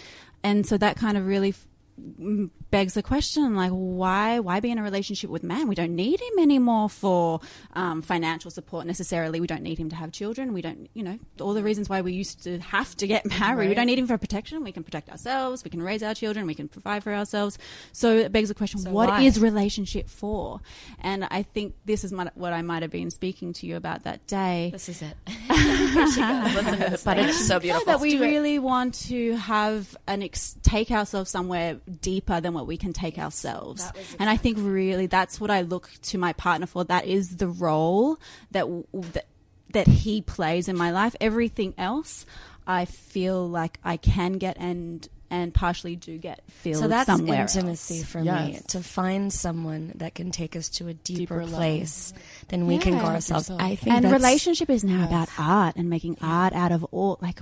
[0.42, 1.54] and so that kind of really.
[1.96, 6.20] Begs the question like why why be in a relationship with man we don't need
[6.20, 7.40] him anymore for
[7.74, 9.40] um, financial support necessarily.
[9.40, 10.52] We don't need him to have children.
[10.52, 13.68] We don't you know all the reasons why we used to have to get married.
[13.68, 14.64] We don't need him for protection.
[14.64, 15.62] We can protect ourselves.
[15.64, 16.46] We can raise our children.
[16.46, 17.58] We can provide for ourselves.
[17.92, 19.22] So it begs the question So what why?
[19.22, 20.60] is relationship for?
[21.00, 24.04] And i think this is my, what i might have been speaking to you about
[24.04, 24.70] that day.
[24.72, 25.16] This is it.
[25.28, 26.54] Here she goes.
[26.54, 27.86] Listen to this but it's so beautiful.
[27.86, 28.30] that we Let's do it.
[28.30, 33.18] really want to have an ex- take ourselves somewhere deeper than what we can take
[33.18, 33.84] ourselves.
[33.84, 36.84] that And I think really that's what I look to my partner for.
[36.84, 38.18] That is the role
[38.52, 38.66] that
[39.12, 39.26] that,
[39.72, 41.14] that he plays in my life.
[41.20, 42.24] Everything else,
[42.66, 47.40] I feel like I can get and and partially do get feel So that's somewhere
[47.40, 48.06] intimacy else.
[48.06, 51.58] for me to find someone that can take us to a deeper, Deeper level.
[51.58, 52.12] place
[52.48, 53.48] than we can go ourselves.
[53.48, 53.60] Yourself.
[53.60, 57.18] I think and that's- relationship is now about art and making art out of all
[57.20, 57.40] like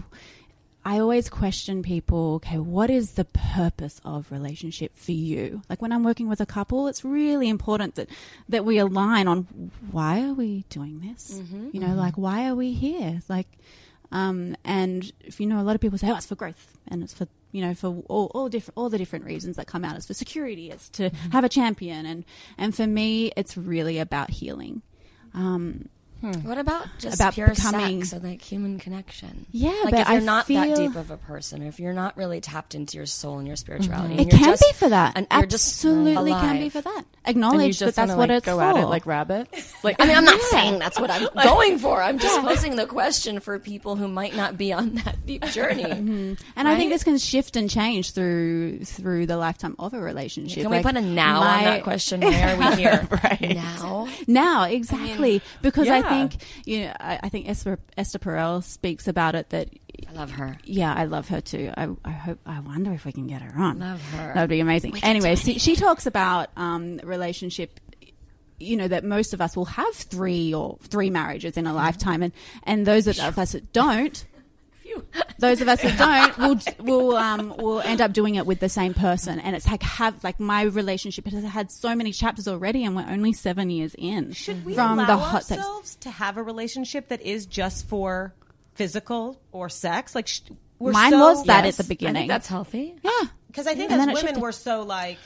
[0.85, 5.63] I always question people, okay, what is the purpose of relationship for you?
[5.71, 8.09] Like when I'm working with a couple, it's really important that
[8.49, 11.39] that we align on why are we doing this?
[11.41, 11.69] Mm-hmm.
[11.73, 13.21] You know, like why are we here?
[13.29, 13.47] Like
[14.11, 17.03] um and if you know a lot of people say, Oh, it's for growth and
[17.05, 19.95] it's for you know, for all, all different all the different reasons that come out.
[19.97, 21.31] It's for security, it's to Mm-hmm.
[21.31, 22.25] have a champion and
[22.59, 24.83] and for me it's really about healing.
[25.33, 25.89] Um
[26.23, 29.47] What about just About pure becoming- sex and like human connection?
[29.51, 31.93] Yeah, like but if you're I not that deep of a person, or if you're
[31.93, 34.73] not really tapped into your soul and your spirituality, It and you're can just- be
[34.75, 35.13] for that.
[35.17, 37.05] and Absolutely can be for that.
[37.25, 38.63] Acknowledge that that's wanna, what like, it's go for.
[38.65, 40.49] at it like rabbits like I mean, I'm not Yeah.
[40.51, 42.03] saying that's what I'm going for.
[42.03, 45.85] I'm just posing the question for people who might not be on that deep journey.
[46.03, 46.39] Mhm.
[46.57, 50.63] And I think this can shift and change through through the lifetime of a relationship.
[50.63, 52.21] Can Like, we put a now on that question?
[52.23, 53.55] Why are we here Right.
[53.55, 54.09] now?
[54.27, 56.03] now exactly because I yeah.
[56.13, 59.71] Think you know I, I think Esther, Esther Perel speaks about it that
[60.09, 60.57] I love her.
[60.65, 61.73] Yeah, I love her too.
[61.77, 62.39] I, I hope.
[62.47, 63.79] I wonder if we can get her on.
[63.79, 64.33] Love her.
[64.35, 64.93] That'd be amazing.
[64.93, 67.79] We Anyway, she, she talks about um, relationship.
[68.59, 72.23] You know that most of us will have three or three marriages in a lifetime,
[72.23, 74.25] and and those of us that don't,
[75.39, 75.99] those of us that
[76.37, 76.61] don't will
[77.11, 80.23] will um will end up doing it with the same person, and it's like have
[80.25, 84.33] like my relationship has had so many chapters already, and we're only seven years in
[84.33, 85.59] Should we from allow the hot sex.
[85.61, 88.35] ourselves to have a relationship that is just for
[88.75, 90.15] physical or sex?
[90.15, 90.41] Like, sh-
[90.79, 92.27] we're Mine so- was that at the beginning.
[92.29, 92.95] that's healthy.
[93.03, 93.11] Yeah,
[93.47, 94.41] Because I think And as women, shifted.
[94.41, 95.19] we're so like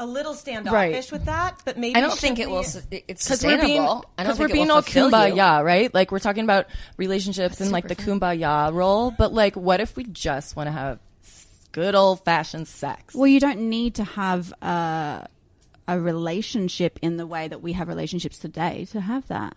[0.00, 1.60] a little standoffish with that.
[1.64, 2.60] But maybe I don't should think it we- will.
[2.60, 4.04] s- It's Because we're being, sustainable.
[4.18, 5.12] I don't because we're think it being will all fulfill you.
[5.34, 5.94] kumbaya, right?
[5.94, 10.04] Like we're talking about relationships and like the kumbaya role, but like, what if we
[10.04, 10.98] just want to have
[11.72, 13.14] good old fashioned sex?
[13.14, 15.28] Well, you don't need to have a,
[15.86, 19.54] a relationship in the way that we have relationships today to have that.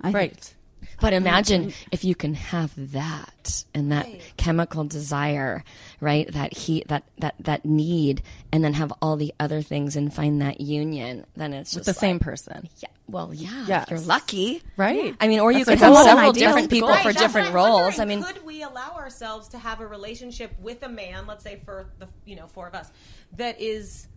[0.00, 0.54] I right.
[1.00, 1.26] But mm-hmm.
[1.26, 1.88] imagine mm-hmm.
[1.92, 5.64] if you can have that and that chemical desire,
[6.00, 6.30] right?
[6.32, 10.40] That heat, that that that need, and then have all the other things and find
[10.42, 11.26] that union.
[11.36, 12.68] Then it's With just the same person.
[12.78, 12.88] Yeah.
[13.08, 13.66] Well, yeah.
[13.68, 13.84] Yes.
[13.84, 15.14] If you're lucky, Right.
[15.20, 18.00] I mean, or you That's could have several different people Right, for that's different roles.
[18.00, 21.60] I mean, could we allow ourselves to have a relationship with a man, let's say
[21.64, 22.90] for the you know four of us,
[23.36, 24.08] that is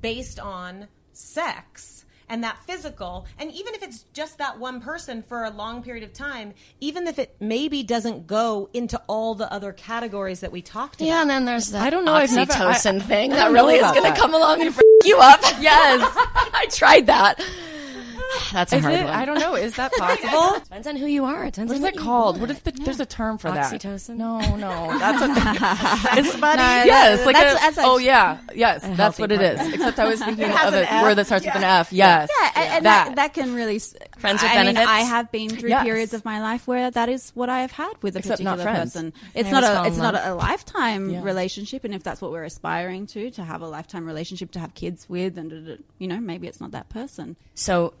[0.00, 5.44] based on sex and that physical, and even if it's just that one person for
[5.44, 9.72] a long period of time, even if it maybe doesn't go into all the other
[9.72, 11.06] categories that we talked about.
[11.06, 11.20] yeah.
[11.22, 13.76] And then there's that I don't know, I've never- oxytocin I- thing I that really
[13.76, 15.40] is going to come along and f- you up.
[15.60, 16.00] yes,
[16.54, 17.40] I tried that.
[18.52, 19.04] That's a Is hard it?
[19.04, 19.14] one.
[19.14, 19.54] I don't know.
[19.54, 20.60] Is that possible?
[20.64, 21.46] Depends on who you are.
[21.46, 22.40] Depends What is on it called?
[22.40, 22.70] What is the?
[22.72, 23.72] There's a term for that.
[23.72, 24.16] Oxytocin?
[24.16, 26.14] No, no, that's a.
[26.24, 26.58] Sex buddy?
[26.58, 29.74] No, yes, like that's- a, that's oh yeah, yes, that's what it is.
[29.74, 31.02] Except I was thinking of a F.
[31.02, 31.92] word that starts with an F.
[31.92, 33.06] Yes, Yeah, and, and that.
[33.08, 33.16] that.
[33.16, 34.76] that can really Friends with I mean.
[34.76, 35.84] I have been through Yes.
[35.84, 38.64] periods of my life where that is what I have had with a Except particular
[38.64, 39.12] person.
[39.34, 43.30] It's not a it's not a lifetime relationship, and if that's what we're aspiring to,
[43.32, 46.70] to have a lifetime relationship, to have kids with, and you know, maybe it's not
[46.72, 47.36] that person.
[47.54, 47.94] So,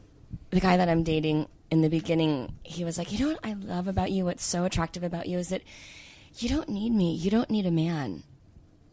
[0.50, 3.52] the guy that I'm dating in the beginning, he was like, "You know what I
[3.52, 4.24] love about you?
[4.24, 5.62] What's so attractive about you is that
[6.38, 7.14] you don't need me.
[7.14, 8.22] You don't need a man."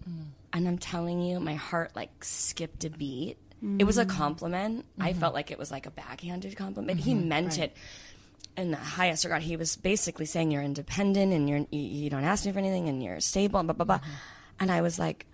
[0.10, 0.26] Mm.
[0.54, 3.38] And I'm telling you, my heart like skipped a beat.
[3.80, 4.10] It was a mm.
[4.10, 4.86] compliment.
[5.00, 5.20] I mm-hmm.
[5.20, 7.00] felt like it was like a backhanded compliment.
[7.00, 7.30] He mm-hmm.
[7.30, 7.76] meant it
[8.56, 9.42] in the highest regard.
[9.42, 12.90] He was basically saying you're independent and you're you, you don't ask me for anything
[12.90, 13.98] and you're stable and blah blah blah.
[13.98, 14.12] Mm-hmm.
[14.60, 15.26] And I was like,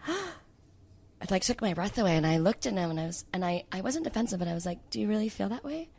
[1.21, 3.45] it like took my breath away and I looked at him and I was and
[3.45, 5.89] I, I wasn't defensive but I was like, Do you really feel that way?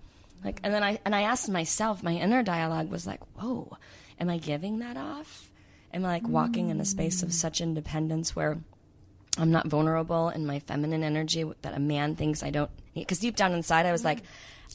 [0.45, 3.77] Like and then I and I asked myself, my inner dialogue was like, Whoa,
[4.19, 5.51] am I giving that off?
[5.93, 8.59] Am I like walking in a space of such independence where
[9.39, 13.03] I'm not vulnerable in my feminine energy that a man thinks I don't need?
[13.03, 14.23] Because deep down inside, I was like,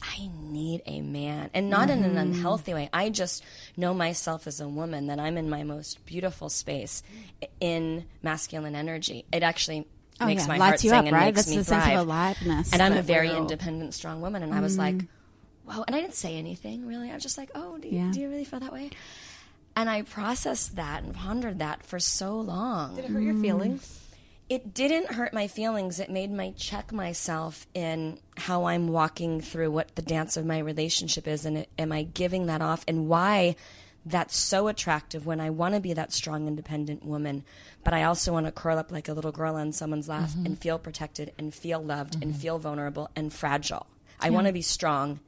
[0.02, 1.50] I need a man.
[1.54, 2.18] And not in an mm-hmm.
[2.18, 2.88] unhealthy way.
[2.92, 3.44] I just
[3.76, 7.02] know myself as a woman that I'm in my most beautiful space
[7.60, 9.24] in masculine energy.
[9.32, 9.88] It actually
[10.20, 11.24] Oh, makes yeah, my lights heart you sing up, and right?
[11.26, 11.98] makes That's me the sense of thrive.
[11.98, 14.42] aliveness And I'm a very we're independent, strong woman.
[14.42, 14.98] And I was mm-hmm.
[14.98, 15.06] like,
[15.64, 15.84] whoa.
[15.86, 17.10] And I didn't say anything really.
[17.10, 18.10] I was just like, oh, do you, Yeah.
[18.10, 18.90] do you really feel that way?
[19.76, 22.96] And I processed that and pondered that for so long.
[22.96, 23.42] Did it hurt your mm.
[23.42, 24.00] feelings?
[24.48, 26.00] It didn't hurt my feelings.
[26.00, 30.58] It made me check myself in how I'm walking through what the dance of my
[30.58, 33.56] relationship is, and it, am I giving that off, and why
[34.10, 37.44] that's so attractive when I want to be that strong, independent woman,
[37.84, 40.46] but I also want to curl up like a little girl on someone's lap Mm-hmm.
[40.46, 43.86] and feel protected and feel loved and feel vulnerable and fragile.
[44.20, 45.20] I want to be strong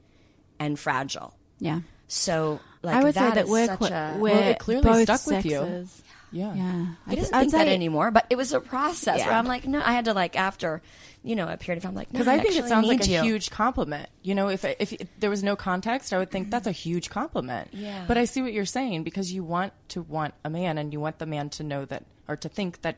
[0.59, 1.33] and fragile.
[1.59, 1.81] Yeah.
[2.07, 4.59] So, like I would say that that is we're, such qu- a we're Well, it
[4.59, 5.87] clearly both stuck with you.
[6.31, 6.39] Sexes.
[6.39, 6.53] Yeah.
[6.55, 6.85] Yeah.
[7.09, 9.27] He doesn't I'd think that anymore, but it was a process Yeah.
[9.27, 10.81] where I'm like, no, I had to like after,
[11.23, 13.09] you know, a period of time, like, no, Because I think it sounds like a
[13.09, 13.21] you.
[13.21, 14.09] huge compliment.
[14.23, 17.09] You know, if, if if there was no context, I would think that's a huge
[17.09, 17.69] compliment.
[17.71, 18.05] Yeah.
[18.07, 20.99] But I see what you're saying because you want to want a man, and you
[20.99, 22.97] want the man to know that or to think that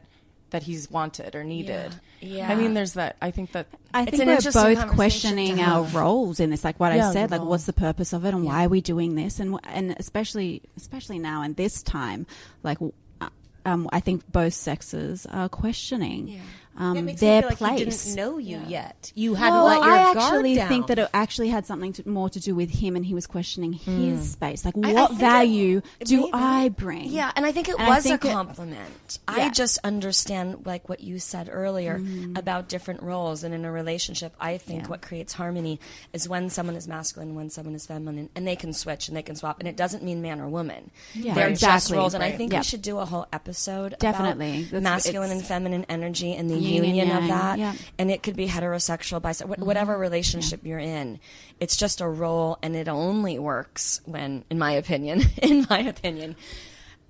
[0.52, 1.96] that he's wanted or needed.
[2.22, 2.48] Yeah.
[2.48, 3.16] I mean, there's that.
[3.20, 6.94] I think that I think an we're both questioning our roles in this, like what
[6.94, 7.50] Yeah, I said, like role.
[7.50, 11.18] what's the purpose of it and why are we doing this, and and especially especially
[11.18, 12.28] now in this time,
[12.62, 12.94] like w-
[13.66, 16.42] um, I think both sexes are questioning
[16.78, 17.80] um, It makes me their feel like place.
[17.80, 19.12] he didn't know you yet.
[19.16, 20.68] You hadn't well, let your I guard actually down.
[20.70, 23.28] think that it actually had something to, more to do with him, and he was
[23.28, 24.66] questioning his space.
[24.66, 26.30] Like, I- I what value it- do maybe.
[26.34, 27.06] I bring?
[27.10, 29.20] Yeah, and I think it And was think a it- compliment.
[29.28, 32.36] I just understand like what you said earlier Mm-hmm.
[32.38, 35.80] about different roles, and in a relationship, I think what creates harmony
[36.12, 39.16] is when someone is masculine, and when someone is feminine, and they can switch and
[39.16, 40.90] they can swap, and it doesn't mean man or woman.
[41.14, 41.34] Yeah.
[41.36, 41.58] They're Right.
[41.58, 41.98] just Exactly.
[41.98, 42.60] roles, and I think Yep.
[42.60, 44.68] we should do a whole episode Definitely.
[44.70, 47.74] about masculine it's- and feminine energy and the Yin union of that, Yeah.
[47.98, 49.66] and it could be heterosexual, bisexual, wh- mm-hmm.
[49.66, 51.20] whatever relationship you're in.
[51.60, 56.36] It's just a role, and it only works when, in my opinion, in my opinion,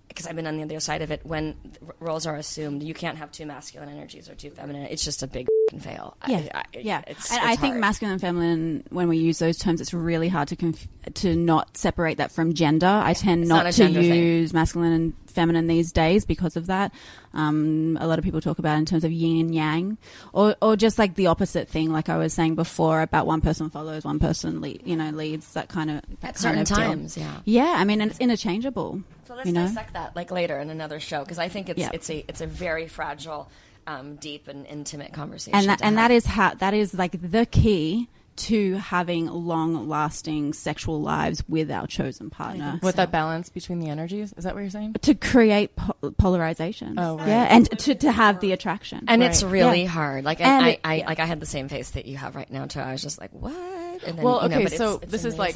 [0.08, 1.26] because I've been on the other side of it.
[1.26, 1.56] When
[2.00, 4.84] roles are assumed, you can't have two masculine energies or two feminine.
[4.84, 5.48] It's just a big
[5.80, 6.16] fail.
[6.28, 7.02] Yeah, I, yeah.
[7.08, 7.82] It's, and it's I think hard.
[7.82, 11.76] masculine and feminine, when we use those terms, it's really hard to conf- to not
[11.78, 12.86] separate that from gender.
[12.86, 14.14] I tend It's not, not to gender thing.
[14.14, 16.92] use masculine and feminine these days because of that.
[17.34, 19.98] Um, a lot of people talk about it in terms of yin and yang,
[20.34, 23.70] or or just like the opposite thing, like I was saying before about one person
[23.70, 26.68] follows, one person lead, you know leads that kind of that At kind certain of
[26.68, 26.78] deal.
[26.78, 27.38] times, yeah.
[27.46, 27.74] yeah.
[27.78, 29.02] I mean, and it's interchangeable.
[29.28, 29.66] So let's you know?
[29.68, 31.90] dissect that like later in another show because I think it's Yeah.
[31.94, 33.50] it's a it's a very fragile,
[33.88, 35.58] um, deep and intimate conversation.
[35.58, 36.10] and that and have.
[36.10, 41.70] that is how that is like the key to having long lasting sexual lives with
[41.72, 44.94] our chosen partner With that balance between the energies, is that what you're saying?
[45.02, 47.28] to create po- polarization Oh, right.
[47.28, 49.90] yeah and to, to have the attraction and it's really Yeah.
[49.90, 50.24] hard.
[50.24, 51.06] Like And and I, it- I yeah.
[51.08, 52.80] like I had the same face that you have right now too.
[52.80, 53.54] I was just like, what?
[53.54, 55.56] And then, well, you know, okay, but so it's- it's this is like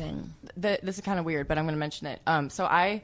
[0.55, 2.21] the, this is kind of weird, but I'm going to mention it.
[2.27, 3.01] Um, so I.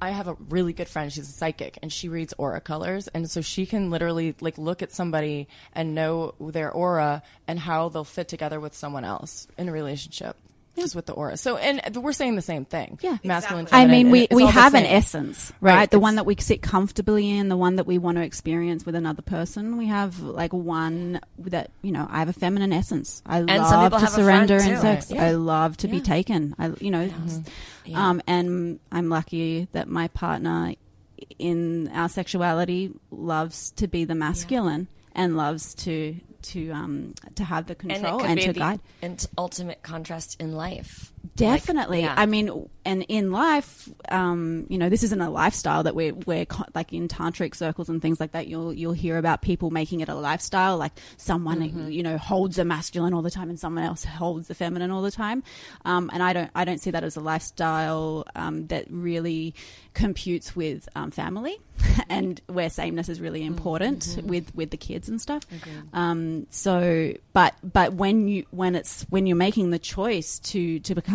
[0.00, 1.12] I have a really good friend.
[1.12, 4.82] She's a psychic, and she reads aura colors, and so she can literally like look
[4.82, 9.68] at somebody and know their aura and how they'll fit together with someone else in
[9.68, 10.36] a relationship,
[10.76, 11.36] just with the aura.
[11.36, 12.98] So, and we're saying the same thing.
[13.02, 13.66] Yeah, masculine.
[13.66, 15.90] I feminine, mean, we, we have an essence, right?
[15.90, 18.84] The it's- one that we sit comfortably in, the one that we want to experience
[18.84, 19.76] with another person.
[19.76, 23.22] We have like one that, you know, I have a feminine essence.
[23.26, 24.82] I some love people to have surrender front, in too.
[24.82, 25.10] sex.
[25.10, 25.24] Yeah.
[25.24, 26.54] I love to be taken.
[26.58, 27.10] I, you know,
[27.94, 30.74] um, and I'm lucky that my partner
[31.38, 37.66] in our sexuality loves to be the masculine and loves to to um to have
[37.66, 38.80] the and control and, be to the guide.
[39.02, 41.12] int- ultimate contrast in life.
[41.36, 42.02] Definitely.
[42.02, 42.14] Like, yeah.
[42.20, 46.44] I mean, and in life, um, you know, this isn't a lifestyle that we're, we're
[46.44, 48.46] co- like in tantric circles and things like that.
[48.46, 51.90] You'll you'll hear about people making it a lifestyle, like someone Mm-hmm.
[51.90, 55.02] you know holds the masculine all the time and someone else holds the feminine all
[55.02, 55.42] the time.
[55.84, 59.54] Um, and I don't I don't see that as a lifestyle um, that really
[59.94, 61.56] computes with um, family,
[62.08, 64.26] and where sameness is really important Mm-hmm.
[64.28, 65.44] with with the kids and stuff.
[65.92, 70.94] Um, so, but but when you when it's when you're making the choice to to
[70.94, 71.13] become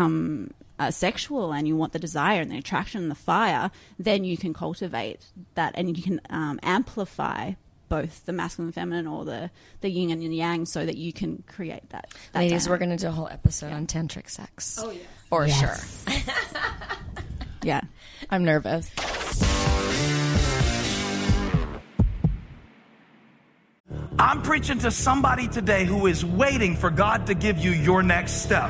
[0.79, 4.37] uh, sexual and you want the desire and the attraction and the fire, then you
[4.37, 5.25] can cultivate
[5.55, 7.51] that and you can um, amplify
[7.89, 9.49] both the masculine and feminine or the
[9.81, 12.13] the yin and the yang so that you can create that.
[12.33, 14.77] that Ladies, we're going to do a whole episode on tantric sex.
[14.81, 15.03] Oh, yes.
[15.27, 16.05] For Yes.
[16.07, 16.33] sure.
[17.63, 17.81] yeah.
[18.29, 18.91] I'm nervous.
[24.19, 28.43] I'm preaching to somebody today who is waiting for God to give you your next
[28.43, 28.69] step.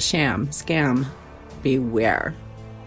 [0.00, 1.06] sham, scam,
[1.62, 2.34] beware.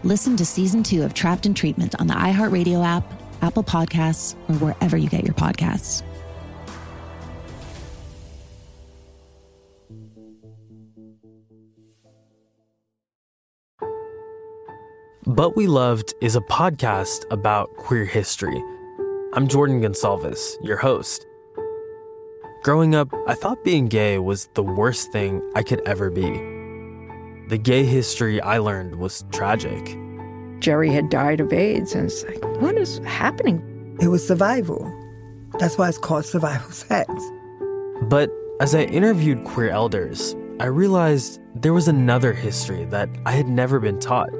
[0.04, 3.04] Listen to season two of Trapped in Treatment on the iHeartRadio app,
[3.42, 6.02] Apple Podcasts, or wherever you get your podcasts.
[15.24, 18.60] But We Loved is a podcast about queer history.
[19.34, 21.24] I'm Jordan Gonsalves, your host.
[22.64, 26.61] Growing up, I thought being gay was the worst thing I could ever be.
[27.52, 29.98] The gay history I learned was tragic.
[30.60, 33.94] Jerry had died of AIDS, and it's like, what is happening?
[34.00, 34.90] It was survival.
[35.58, 37.12] That's why it's called survival sex.
[38.04, 43.48] But as I interviewed queer elders, I realized there was another history that I had
[43.48, 44.30] never been taught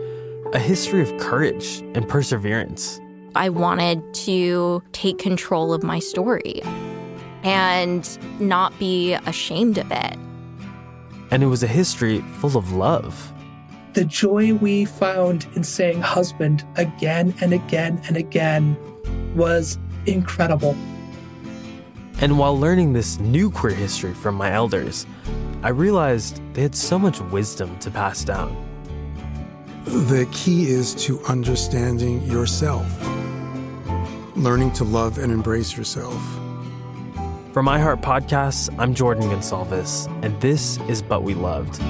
[0.55, 2.99] a history of courage and perseverance.
[3.35, 6.63] I wanted to take control of my story
[7.43, 8.09] and
[8.41, 10.17] not be ashamed of it.
[11.33, 13.33] And it was a history full of love.
[13.95, 18.77] The joy we found in saying husband again and again and again
[19.35, 20.77] was incredible.
[22.21, 25.07] And while learning this new queer history from my elders,
[25.63, 28.55] I realized they had so much wisdom to pass down.
[29.87, 32.87] The key is to understanding yourself,
[34.37, 36.42] learning to love and embrace yourself.
[37.53, 41.83] For iHeart Podcasts, I'm Jordan Gonsalves, and this is But We Loved.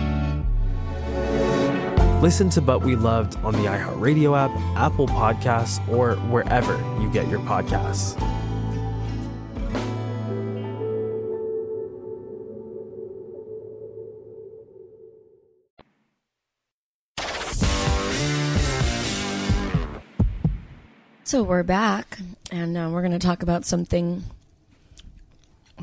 [2.20, 7.28] Listen to But We Loved on the iHeartRadio app, Apple Podcasts, or wherever you get
[7.28, 8.18] your podcasts.
[21.22, 22.18] So we're back,
[22.50, 24.24] and uh, we're going to talk about something.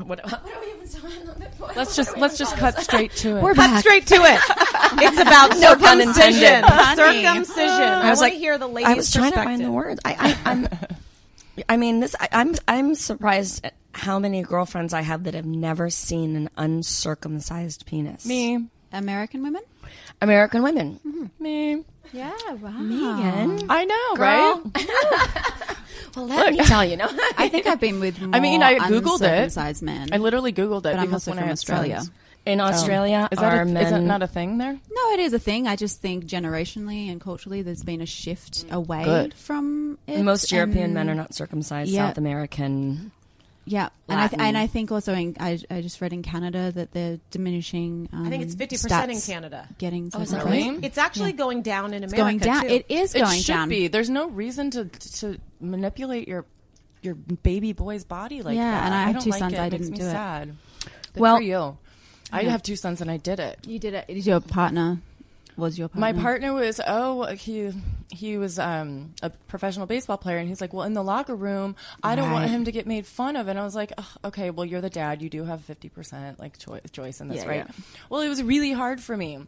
[0.06, 1.76] What, what are we even talking about?
[1.76, 3.42] Let's just let's just cut straight to it.
[3.42, 3.80] We're Cut back.
[3.80, 4.40] straight to it.
[5.02, 6.54] It's about No pun circumcision.
[6.64, 6.96] intended.
[6.96, 7.70] Circumcision.
[7.70, 9.70] I, I was want like, to hear the ladies' I was trying to find the
[9.70, 10.00] words.
[10.04, 10.68] I, I, I'm,
[11.68, 12.16] I mean, this.
[12.18, 16.50] I, I'm, I'm surprised at how many girlfriends I have that have never seen an
[16.56, 18.26] uncircumcised penis.
[18.26, 19.62] Me, American women?
[20.20, 20.98] American women.
[21.06, 21.26] Mm-hmm.
[21.42, 22.70] me, Yeah, wow.
[22.72, 24.62] Meghan, I know, Girl.
[24.74, 25.76] right?
[26.16, 26.96] well, let me tell you.
[26.96, 27.08] No,
[27.38, 30.12] I think I've been with I mean, I googled it.
[30.12, 32.02] I literally googled it But I'm also from Australia.
[32.46, 34.72] in Australia, is that a, men is that not a thing there?
[34.72, 35.66] No, it is a thing.
[35.66, 38.72] I just think generationally and culturally, there's been a shift mm.
[38.72, 39.34] away Good.
[39.34, 40.22] from it.
[40.22, 41.90] Most European men are not circumcised.
[41.90, 42.08] Yeah.
[42.08, 43.12] South American.
[43.66, 46.72] Yeah, and I, th- and I think also in, I, I just read in Canada
[46.72, 48.08] that they're diminishing.
[48.12, 48.70] Um, I think it's 50%
[49.08, 49.68] in stats Canada.
[49.78, 50.78] Getting Oh, is that right?
[50.82, 52.06] It's actually going down in America.
[52.06, 52.62] It's America going down.
[52.62, 52.68] too.
[52.74, 53.68] It is It going should down.
[53.68, 53.86] be.
[53.88, 56.46] There's no reason to to manipulate your
[57.02, 58.84] your baby boy's body like Yeah, that.
[58.86, 59.58] and I have don't two like sons, It.
[59.60, 60.10] I It makes didn't me do it.
[60.10, 60.56] sad.
[61.14, 61.78] Good Well- for you.
[62.32, 62.50] I Yeah.
[62.50, 63.58] have two sons and I did it.
[63.66, 64.06] You did it.
[64.06, 64.98] Did your partner?
[65.60, 66.00] Was your partner?
[66.00, 67.72] My partner was oh he
[68.10, 71.76] he was um, a professional baseball player and he's like well in the locker room
[72.02, 74.50] I don't want him to get made fun of and I was like "Ugh, okay
[74.50, 77.48] well you're the dad you do have fifty percent like choice choice in this Yeah,
[77.48, 77.84] right yeah.
[78.08, 79.46] well it was really hard for me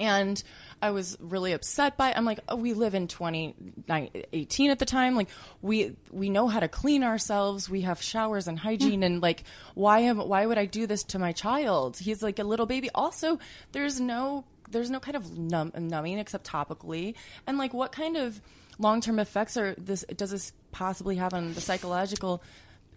[0.00, 0.42] and
[0.80, 2.16] I was really upset by it.
[2.16, 5.14] I'm like, oh, we live in 2018 at the time.
[5.14, 5.28] Like,
[5.60, 7.70] we we know how to clean ourselves.
[7.70, 9.02] We have showers and hygiene.
[9.02, 9.44] And like,
[9.74, 11.98] why am why would I do this to my child?
[11.98, 12.90] He's like a little baby.
[12.94, 13.38] Also,
[13.70, 17.14] there's no there's no kind of numb, numbing except topically.
[17.46, 18.40] And like, what kind of
[18.78, 20.04] long term effects are this?
[20.16, 22.42] Does this possibly have on the psychological?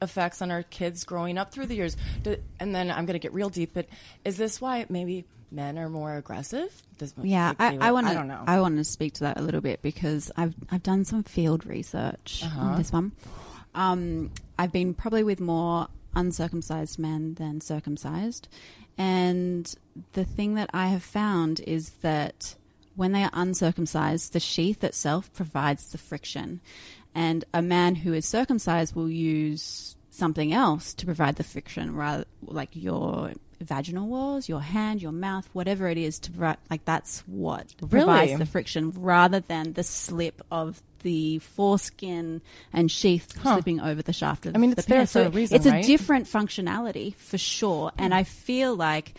[0.01, 3.20] effects on our kids growing up through the years Do, and then i'm going to
[3.20, 3.88] get real deep but
[4.26, 8.11] is this why maybe men are more aggressive Does- Yeah, I, I want to.
[8.11, 10.84] i don't know I want to speak to that a little bit because I've I've
[10.84, 12.59] done some field research Uh-huh.
[12.61, 13.13] on this one.
[13.74, 18.49] Um, I've been probably with more uncircumcised men than circumcised,
[18.97, 19.73] and
[20.13, 22.55] the thing that I have found is that
[22.95, 26.61] when they are uncircumcised, the sheath itself provides the friction,
[27.13, 32.25] and a man who is circumcised will use something else to provide the friction, rather
[32.41, 36.57] like your vaginal walls, your hand, your mouth, whatever it is to provide.
[36.69, 38.35] Like that's what provides Really?
[38.35, 42.41] the friction, rather than the slip of the foreskin
[42.73, 45.11] and sheath slipping over the shaft of I mean, the it's there penis.
[45.13, 49.13] for So a reason, It's a different functionality for sure, and I feel like.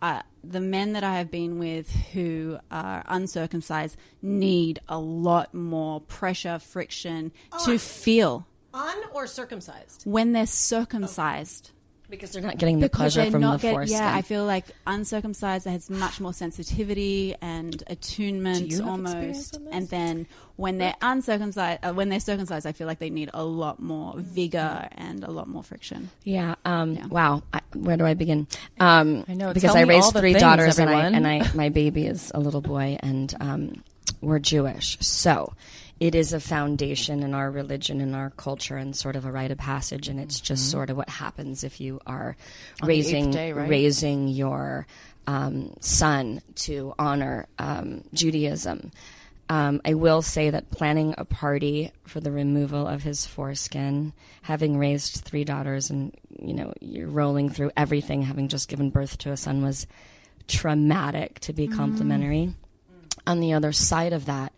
[0.00, 6.00] Uh, the men that I have been with who are uncircumcised need a lot more
[6.02, 7.32] pressure, friction
[7.64, 10.02] to feel Un or circumcised?
[10.04, 11.72] when they're circumcised.
[12.10, 13.98] Because they're not getting the Because pleasure they're from not the get- foreskin.
[13.98, 19.52] Yeah, I feel like uncircumcised has much more sensitivity and attunement Do you have experience
[19.54, 19.72] almost.
[19.72, 23.44] And then when they're uncircumcised, uh, when they're circumcised, I feel like they need a
[23.44, 26.10] lot more vigor and a lot more friction.
[26.24, 26.54] Yeah.
[26.64, 27.42] Um, Wow.
[27.52, 28.46] I, where do I begin?
[28.80, 31.14] Um, I know, because tell I raised three things, daughters, everyone.
[31.14, 33.84] and I and I my baby is a little boy, and um,
[34.22, 35.52] we're Jewish, so
[36.00, 39.50] it is a foundation in our religion and our culture, and sort of a rite
[39.50, 42.36] of passage, and it's just sort of what happens if you are
[42.82, 43.68] On raising day, right?
[43.68, 44.86] raising your
[45.26, 48.92] um, son to honor um, Judaism.
[49.50, 54.76] Um, I will say that planning a party for the removal of his foreskin, having
[54.78, 59.32] raised three daughters, and you know you're rolling through everything, having just given birth to
[59.32, 59.86] a son, was
[60.46, 61.76] traumatic to be Mm.
[61.76, 62.54] complimentary.
[63.26, 64.52] On the other side of that,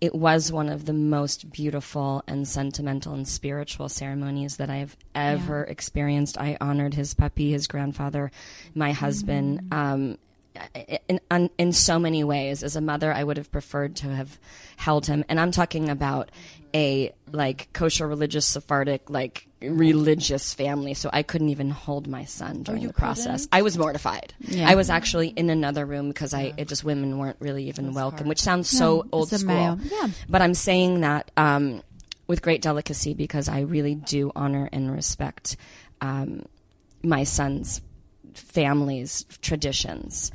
[0.00, 5.64] it was one of the most beautiful and sentimental and spiritual ceremonies that I've ever
[5.64, 6.38] experienced.
[6.38, 8.30] I honored his puppy, his grandfather,
[8.74, 9.68] my husband.
[9.72, 10.16] Um,
[11.08, 14.38] in, in in so many ways, as a mother, I would have preferred to have
[14.76, 15.24] held him.
[15.28, 16.30] And I'm talking about
[16.74, 22.62] a like kosher religious Sephardic like religious family, so I couldn't even hold my son
[22.62, 23.42] during you the process.
[23.46, 23.58] couldn't?
[23.58, 24.32] I was mortified.
[24.40, 24.70] Yeah.
[24.70, 28.28] I was actually in another room because I it just women weren't really even welcome,
[28.28, 29.46] which sounds so old school.
[29.46, 29.78] male.
[29.82, 30.08] Yeah.
[30.28, 31.82] But I'm saying that um,
[32.26, 35.56] with great delicacy because I really do honor and respect
[36.00, 36.44] um,
[37.02, 37.80] my son's
[38.34, 40.30] family's traditions.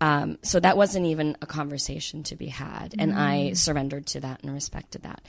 [0.00, 3.56] Um, so that wasn't even a conversation to be had, and I Mm.
[3.56, 5.22] surrendered to that and respected that.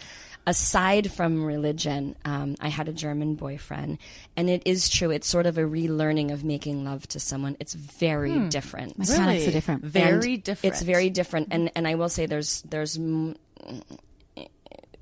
[0.47, 3.99] Aside from religion, um, I had a German boyfriend,
[4.35, 5.11] and it is true.
[5.11, 7.55] It's sort of a relearning of making love to someone.
[7.59, 8.49] It's very Hmm.
[8.49, 8.97] different.
[8.97, 9.83] Mechanics are different.
[9.85, 10.73] Very And different.
[10.73, 12.97] It's very different, and and I will say there's there's.
[12.97, 13.35] m-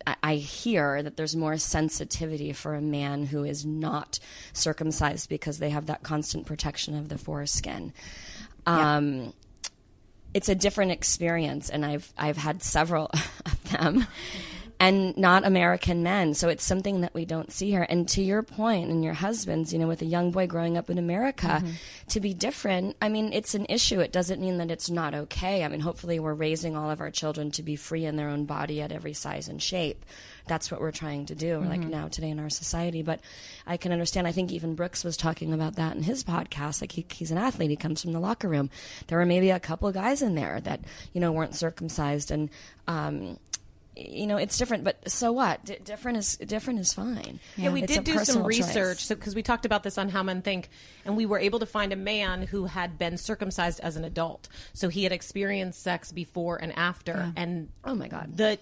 [0.05, 4.19] I- I hear that there's more sensitivity for a man who is not
[4.53, 7.93] circumcised because they have that constant protection of the foreskin.
[8.65, 9.33] Um,
[10.33, 13.09] It's a different experience, and I've I've had several
[13.45, 14.07] of them,
[14.79, 16.33] and not American men.
[16.33, 17.85] So it's something that we don't see here.
[17.89, 20.89] And to your point, and your husband's, you know, with a young boy growing up
[20.89, 21.63] in America,
[22.09, 22.95] to be different.
[23.01, 23.99] I mean, it's an issue.
[23.99, 25.63] It doesn't mean that it's not okay.
[25.63, 28.45] I mean, hopefully, we're raising all of our children to be free in their own
[28.45, 30.05] body at every size and shape.
[30.47, 31.59] That's what we're trying to do.
[31.59, 31.89] Like Mhm.
[31.89, 33.19] now today in our society, but
[33.65, 34.27] I can understand.
[34.27, 36.79] I think even Brooks was talking about that in his podcast.
[36.79, 37.69] Like he, he's an athlete.
[37.69, 38.69] He comes from the locker room.
[39.07, 40.79] There were maybe a couple of guys in there that
[41.11, 42.49] you know weren't circumcised, and
[42.87, 43.37] um,
[43.97, 44.83] you know it's different.
[44.83, 45.65] But so what?
[45.65, 47.39] D- different is different is fine.
[47.55, 50.41] Yeah, we It's did do some research because we talked about this on How Men
[50.41, 50.69] Think,
[51.05, 54.47] and we were able to find a man who had been circumcised as an adult.
[54.73, 57.33] So he had experienced sex before and after.
[57.35, 58.59] And oh my god, the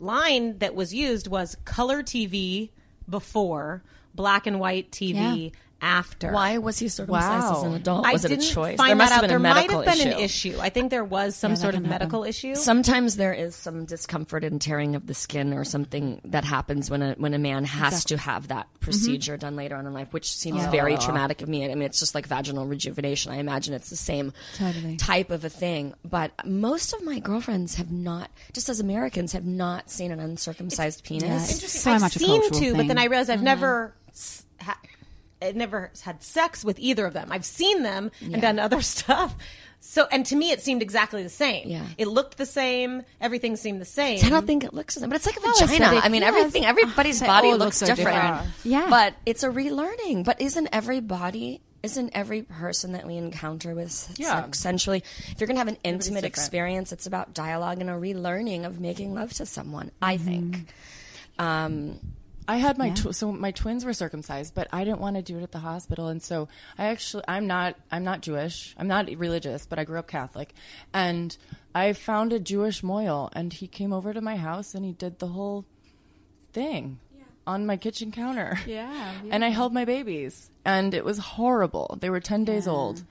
[0.00, 2.70] line that was used was color TV
[3.08, 3.82] before,
[4.14, 5.52] black and white TV.
[5.52, 5.58] Yeah.
[5.82, 8.06] After Why was he circumcised as an adult?
[8.06, 8.76] I Was it a choice?
[8.76, 9.20] Find There must that have out.
[9.22, 10.50] been a there might medical have been an issue.
[10.50, 10.58] issue.
[10.60, 11.98] I think there was some Yeah, sort of can happen.
[12.06, 12.54] medical issue.
[12.54, 17.02] Sometimes there is some discomfort and tearing of the skin or something that happens when
[17.02, 18.16] a when a man has Exactly.
[18.16, 20.70] to have that procedure done later on in life, which seems Yeah.
[20.70, 21.64] very traumatic of me.
[21.64, 23.32] I mean, it's just like vaginal rejuvenation.
[23.32, 24.96] I imagine it's the same Totally.
[24.98, 25.94] type of a thing.
[26.08, 31.02] But most of my girlfriends have not, just as Americans, have not seen an uncircumcised
[31.02, 31.24] penis.
[31.24, 31.80] Yeah, it's Interesting.
[31.80, 32.98] so I've much a seen cultural two, but then.
[32.98, 33.42] I realized I've Mm-hmm.
[33.42, 33.44] Mhm.
[33.44, 35.01] never s- ha- I've
[35.50, 37.28] never had sex with either of them.
[37.32, 38.34] I've seen them Yeah.
[38.34, 39.34] and done other stuff.
[39.84, 41.68] So, and to me, it seemed exactly the same.
[41.68, 41.84] Yeah.
[41.98, 43.02] It looked the same.
[43.20, 44.24] Everything seemed the same.
[44.24, 46.00] I don't think it looks the same, but it's like a No, vagina.
[46.04, 46.28] I mean, yes.
[46.28, 48.14] everything, everybody's They body all look looks so different.
[48.16, 48.50] different.
[48.62, 48.86] Yeah.
[48.88, 50.24] But it's a relearning.
[50.24, 54.42] But isn't every body, isn't every person that we encounter with Yeah.
[54.44, 57.94] sex sensually, if you're going to have an intimate experience, it's about dialogue and a
[57.94, 60.68] relearning of making love to someone, I think.
[61.40, 61.98] Um,
[62.52, 62.94] I had my Yeah.
[62.94, 65.58] tw- so my twins were circumcised, but I didn't want to do it at the
[65.60, 66.48] hospital, and so
[66.78, 70.54] I actually I'm not I'm not Jewish, I'm not religious, but I grew up Catholic,
[70.92, 71.36] and
[71.74, 75.18] I found a Jewish mohel, and he came over to my house and he did
[75.18, 75.64] the whole
[76.52, 76.98] thing
[77.46, 78.58] on my kitchen counter.
[78.66, 81.96] Yeah, and I held my babies, and it was horrible.
[82.00, 83.02] They were ten days old,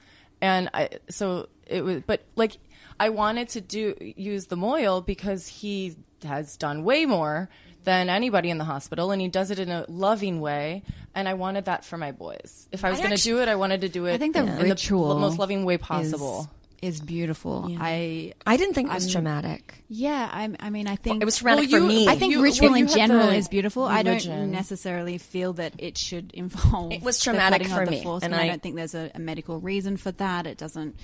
[0.41, 2.57] and I so it was, but like
[2.99, 7.49] I wanted to do use the mohel because he has done way more
[7.83, 10.83] than anybody in the hospital, and he does it in a loving way.
[11.13, 12.67] And I wanted that for my boys.
[12.71, 14.13] If I was going to do it, I wanted to do it.
[14.13, 16.49] I think the in ritual the most loving way possible.
[16.81, 17.69] is, is beautiful.
[17.79, 19.83] I I didn't think it was I'm- traumatic.
[19.89, 22.07] Yeah, I, I mean, I think it was traumatic for you- me.
[22.07, 23.83] I think You- ritual well, in general is beautiful.
[23.83, 26.93] I don't necessarily feel that it should involve.
[26.93, 28.31] It was traumatic cutting for the me, foreskin.
[28.31, 30.47] and I, I- don't think there's a, a medical reason for that.
[30.47, 30.95] It doesn't.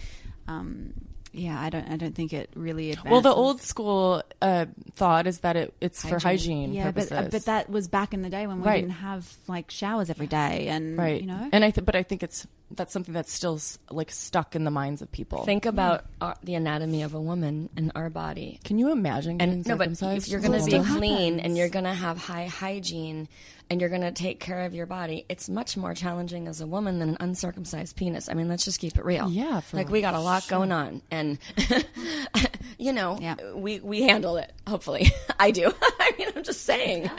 [0.48, 0.94] Um,
[1.34, 1.88] yeah, I don't.
[1.90, 3.12] I don't think it really advances.
[3.12, 4.66] Well, the old school uh,
[4.96, 7.10] thought is that it, it's for hygiene Yeah, purposes.
[7.12, 8.82] but uh, but that was back in the day when we Right.
[8.82, 11.50] didn't have like showers every day, and right, you know.
[11.52, 13.60] and I th- but I think it's that's something that's still
[13.90, 15.46] like stuck in the minds of people.
[15.46, 18.60] Think about our, the anatomy of a woman and our body.
[18.64, 19.42] Can you imagine?
[19.42, 22.48] And no, but if you're going to be clean and you're going to have high
[22.48, 23.30] hygiene
[23.70, 26.68] and you're going to take care of your body, it's much more challenging as a
[26.68, 28.30] woman than an uncircumcised penis.
[28.30, 29.30] I mean, let's just keep it real.
[29.30, 31.38] Yeah, for like we got a lot going on, and
[32.78, 33.18] you know,
[33.56, 34.52] we we handle it.
[34.68, 35.74] Hopefully, I do.
[35.82, 37.10] I mean, I'm just saying.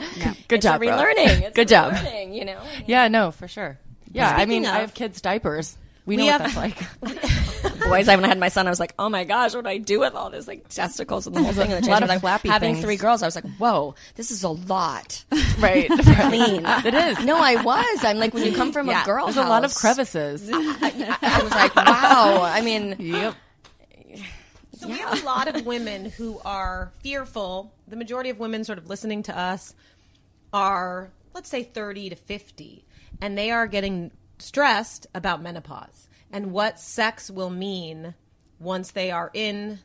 [0.48, 1.42] Good It's job, relearning.
[1.42, 1.94] It's Good job.
[2.30, 2.60] you know.
[2.86, 3.78] Yeah, no, for sure.
[4.12, 5.76] Yeah, I Speaking mean, I have kids' diapers.
[6.06, 6.78] We We know what that's like.
[7.88, 8.08] boys.
[8.08, 8.66] I haven't had my son.
[8.66, 11.26] I was like, oh my gosh, what do I do with all this like testicles
[11.26, 11.70] and the whole thing?
[11.70, 12.84] And the A lot of But flappy Having things.
[12.84, 15.24] three girls, I was like, whoa, this is a lot.
[15.58, 15.88] Right.
[15.90, 16.64] clean.
[16.64, 17.24] It is.
[17.24, 18.04] No, I was.
[18.04, 20.48] I'm like, when you come from Yeah, a girl there's a lot of crevices.
[20.52, 22.42] I, I was like, wow.
[22.42, 23.34] I mean, yep.
[24.74, 27.72] So we have a lot of women who are fearful.
[27.88, 29.74] The majority of women sort of listening to us
[30.52, 32.84] are, let's say, 30 to 50,
[33.20, 38.14] and they are getting stressed about menopause and what sex will mean
[38.58, 39.80] once they are in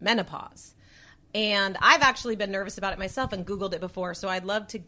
[0.00, 0.74] menopause.
[1.34, 4.66] And I've actually been nervous about it myself and Googled it before, so I'd love
[4.68, 4.80] to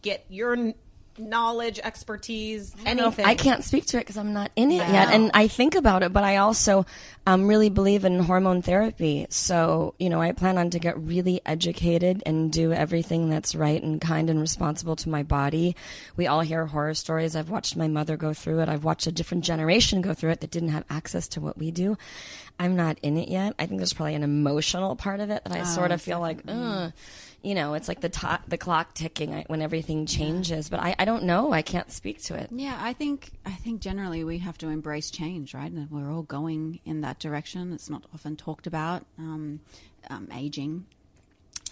[0.00, 0.72] get your
[1.18, 3.24] knowledge, expertise, I know anything.
[3.24, 4.92] I can't speak to it because I'm not in it Yeah.
[4.92, 6.12] yet, and I think about it.
[6.12, 6.86] But I also
[7.26, 9.26] um, really believe in hormone therapy.
[9.30, 13.82] So you know, I plan on to get really educated and do everything that's right
[13.82, 15.76] and kind and responsible to my body.
[16.16, 17.36] We all hear horror stories.
[17.36, 18.68] I've watched my mother go through it.
[18.68, 21.70] I've watched a different generation go through it that didn't have access to what we
[21.70, 21.96] do.
[22.58, 23.54] I'm not in it yet.
[23.58, 26.20] I think there's probably an emotional part of it that I Oh, sort of feel
[26.20, 26.92] like, Ugh.
[27.42, 30.68] You know, it's like the to- the clock ticking when everything changes.
[30.68, 31.52] But I, I don't know.
[31.52, 32.48] I can't speak to it.
[32.52, 35.70] Yeah, I think I think generally we have to embrace change, right?
[35.70, 37.72] And we're all going in that direction.
[37.72, 39.60] It's not often talked about, um,
[40.08, 40.86] um, aging,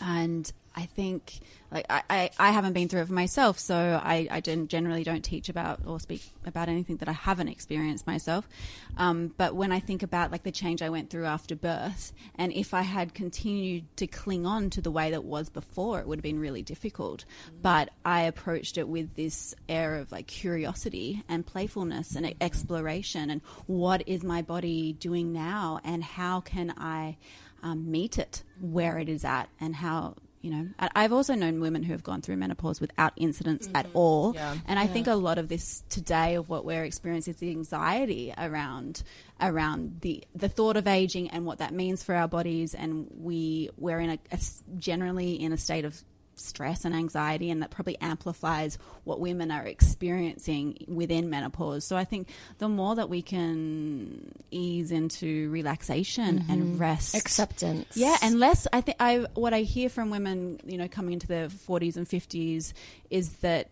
[0.01, 1.41] and I think
[1.73, 5.05] like I, I, I haven't been through it for myself, so I, I gen- generally
[5.05, 8.49] don't teach about or speak about anything that I haven't experienced myself.
[8.97, 12.53] Um, but when I think about like the change I went through after birth, and
[12.53, 16.19] if I had continued to cling on to the way that was before, it would
[16.19, 17.25] have been really difficult.
[17.63, 23.41] But I approached it with this air of like curiosity and playfulness and exploration, and
[23.67, 27.17] what is my body doing now, and how can I
[27.63, 31.61] um, meet it where it is at, and how you know I- i've also known
[31.61, 33.97] women who have gone through menopause without incidents at mm-hmm.
[33.97, 34.57] all Yeah.
[34.67, 34.89] and i Yeah.
[34.93, 39.03] think a lot of this today of what we're experiencing is the anxiety around
[39.41, 43.71] around the the thought of aging and what that means for our bodies and we
[43.77, 46.03] we're in a, a s- generally in a state of
[46.41, 52.05] stress and anxiety and that probably amplifies what women are experiencing within menopause so i
[52.05, 52.29] think
[52.59, 56.49] the more that we can ease into relaxation Mhm.
[56.53, 57.97] and rest Acceptance.
[57.97, 61.27] yeah and less i think i what i hear from women you know coming into
[61.27, 62.73] their 40s and 50s
[63.11, 63.71] is that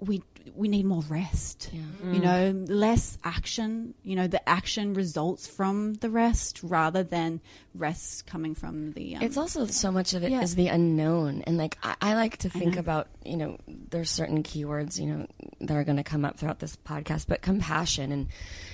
[0.00, 0.20] we
[0.54, 1.70] we need more rest.
[1.72, 2.20] You Mm.
[2.22, 3.94] know less action.
[4.02, 7.40] You know the action results from the rest rather than
[7.74, 10.56] rest coming from the um, it's also so much of it is yeah.
[10.64, 11.42] the unknown.
[11.46, 15.26] And like I, I like to think about you know there's certain keywords you know
[15.60, 18.26] that are going to come up throughout this podcast but compassion and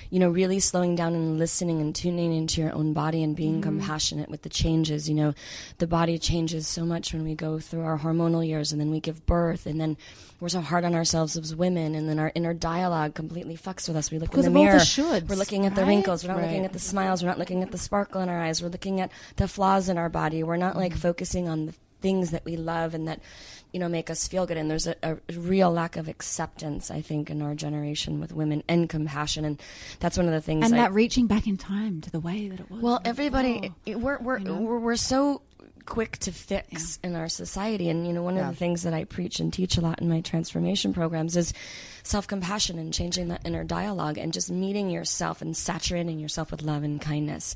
[0.09, 3.59] you know really slowing down and listening and tuning into your own body and being
[3.59, 3.63] Mhm.
[3.63, 5.07] compassionate with the changes.
[5.07, 5.33] You know
[5.77, 8.99] the body changes so much when we go through our hormonal years and then we
[8.99, 9.95] give birth and then
[10.39, 13.97] we're so hard on ourselves as women and then our inner dialogue completely fucks with
[13.97, 14.09] us.
[14.11, 14.79] We look Because in the the mirror.
[14.79, 15.87] shoulds, we're looking at the right?
[15.89, 16.23] wrinkles.
[16.25, 17.21] We're not looking at the smiles.
[17.21, 18.61] We're not looking at the sparkle in our eyes.
[18.63, 20.43] We're looking at the flaws in our body.
[20.43, 20.79] We're not Mm-hmm.
[20.79, 23.19] like focusing on the things that we love and that
[23.73, 24.55] you know make us feel good.
[24.55, 28.63] And there's a, a real lack of acceptance i think in our generation with women
[28.69, 29.43] and compassion.
[29.43, 29.61] And
[29.99, 32.47] that's one of the things and I, that reaching back in time to the way
[32.47, 34.55] that it was well everybody it- we're we're, you know?
[34.61, 35.41] we're we're so
[35.89, 38.47] quick to fix in our society and you know one Yeah.
[38.47, 41.51] of the things that i preach and teach a lot in my transformation programs is
[42.03, 46.83] self-compassion and changing that inner dialogue and just meeting yourself and saturating yourself with love
[46.83, 47.55] and kindness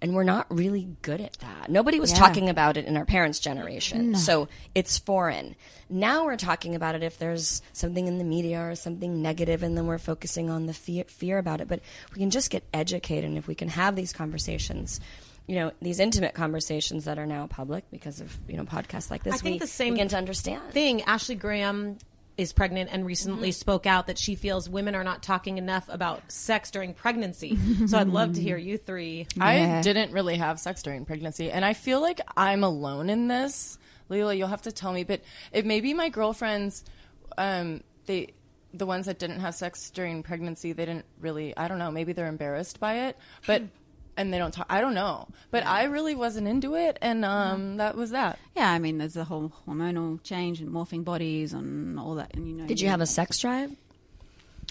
[0.00, 1.70] and we're not really good at that.
[1.70, 2.18] Nobody was Yeah.
[2.18, 4.18] talking about it in our parents' generation, No.
[4.18, 5.54] so it's foreign.
[5.88, 9.76] Now we're talking about it if there's something in the media or something negative, and
[9.78, 11.68] then we're focusing on the fear, fear about it.
[11.68, 14.98] But we can just get educated, and if we can have these conversations,
[15.46, 19.22] you know, these intimate conversations that are now public because of you know podcasts like
[19.24, 20.62] this, I think we the same begin to understand.
[20.72, 21.02] thing.
[21.02, 21.98] Ashley Graham
[22.38, 23.54] is pregnant and recently Mhm.
[23.54, 27.58] spoke out that she feels women are not talking enough about sex during pregnancy.
[27.86, 29.26] so I'd love to hear you three.
[29.38, 33.78] I didn't really have sex during pregnancy, and I feel like I'm alone in this.
[34.10, 35.20] Leela, you'll have to tell me, but
[35.52, 36.84] it may be my girlfriends.
[37.36, 38.28] Um, they,
[38.74, 41.54] the ones that didn't have sex during pregnancy, they didn't really.
[41.56, 41.90] I don't know.
[41.90, 43.16] Maybe they're embarrassed by it,
[43.46, 43.62] but
[44.16, 44.66] and they don't talk.
[44.68, 48.38] I don't know, but I really wasn't into it, and um, that was that.
[48.56, 52.46] yeah i mean there's the whole hormonal change and morphing bodies and all that and
[52.48, 53.70] you know Did you have a sex drive?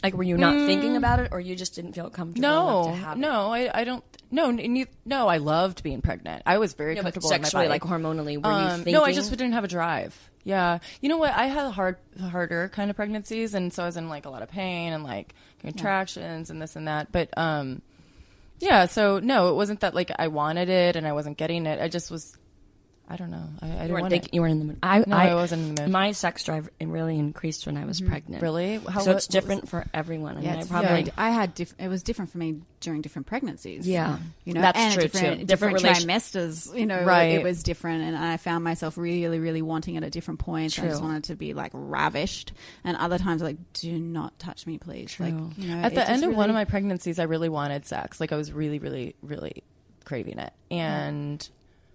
[0.04, 0.66] Like, were you not Mm.
[0.66, 3.20] thinking about it, or you just didn't feel comfortable enough No, to have it?
[3.20, 4.04] no, I, I don't.
[4.32, 6.42] No, n- n- no, I loved being pregnant.
[6.46, 7.92] I was very No, but comfortable sexually, in my body.
[7.92, 10.18] like, hormonally, were you Um, No, I just didn't have a drive.
[10.44, 11.34] Yeah, you know what?
[11.36, 14.42] I had hard, harder kind of pregnancies, and so I was in like a lot
[14.42, 17.12] of pain and like contractions and this and that.
[17.12, 17.84] But um,
[18.62, 21.82] yeah, so no, it wasn't that like I wanted it and I wasn't getting it.
[21.82, 22.38] I just was.
[23.12, 23.44] I don't know.
[23.62, 24.34] I, I didn't You weren't, want think, it.
[24.34, 24.78] you weren't in the mood.
[24.82, 25.92] I, no, I, I wasn't in the mood.
[25.92, 28.08] My sex drive really increased when I was Mhm.
[28.08, 28.42] pregnant.
[28.42, 28.78] Really?
[28.78, 30.38] How- so what- it's different was- for everyone.
[30.38, 33.02] I Yeah, mean, I probably very- I had diff- it was different for me during
[33.02, 33.86] different pregnancies.
[33.88, 34.18] Yeah.
[34.46, 35.46] you know, That's and true, different, too.
[35.46, 36.76] Different, Different trimesters.
[36.80, 37.32] You know, Right.
[37.34, 40.76] it was different, and I found myself really, really wanting it at different points.
[40.76, 40.86] True.
[40.86, 42.54] I just wanted to be like ravished,
[42.86, 45.16] and other times like, do not touch me, please.
[45.20, 47.86] Like, you know, At the end just of one of my pregnancies, I really wanted
[47.86, 48.20] sex.
[48.22, 49.64] Like I was really, really, really
[50.06, 51.48] craving it, and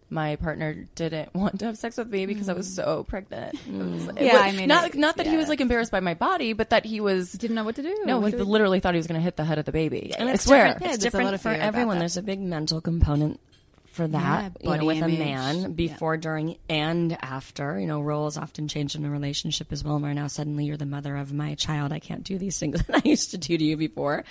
[0.08, 2.76] my partner didn't want to have sex with me because I was mm.
[2.76, 3.54] so pregnant.
[3.54, 4.06] It mm.
[4.06, 6.14] was- Yeah, was- I mean, not it- not that he was like embarrassed by my
[6.14, 8.02] body, but that he was didn't know what to do.
[8.04, 9.72] No, What he to- literally thought he was going to hit the head of the
[9.72, 10.12] baby.
[10.16, 11.98] And I it's swear, different, it's different for everyone.
[11.98, 13.40] There's a big mental component
[13.96, 15.14] for that, Yeah, you know, with image.
[15.14, 17.80] a man before, during, and after.
[17.80, 19.98] You know, roles often change in a relationship as well.
[19.98, 21.92] Where now suddenly you're the mother of my child.
[21.92, 24.24] I can't do these things that I used to do to you before.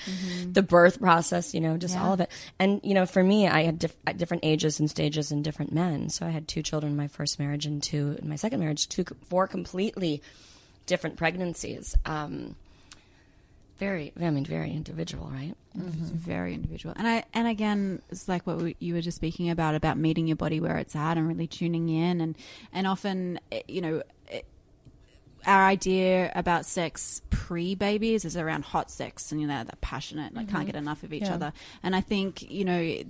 [0.49, 2.05] The birth process, you know, just Yeah.
[2.05, 2.29] all of it.
[2.59, 5.73] And you know, for me, I had diff- at different ages and stages and different
[5.73, 6.09] men.
[6.09, 8.87] So I had two children in my first marriage and two in my second marriage.
[8.87, 10.21] Two, four completely
[10.85, 11.95] different pregnancies.
[12.05, 12.55] Um,
[13.77, 15.53] very, I mean, very individual, right?
[15.77, 16.93] It's very individual.
[16.97, 20.27] And I and again, it's like what we, you were just speaking about about meeting
[20.27, 22.37] your body where it's at and really tuning in and
[22.71, 24.41] and often eh, you know eh,
[25.45, 30.33] our idea about sex pre babies is around hot sex and you know that passionate
[30.33, 30.67] like can't Mhm.
[30.67, 31.35] get enough of each Yeah.
[31.35, 31.53] other.
[31.83, 33.03] And I think you know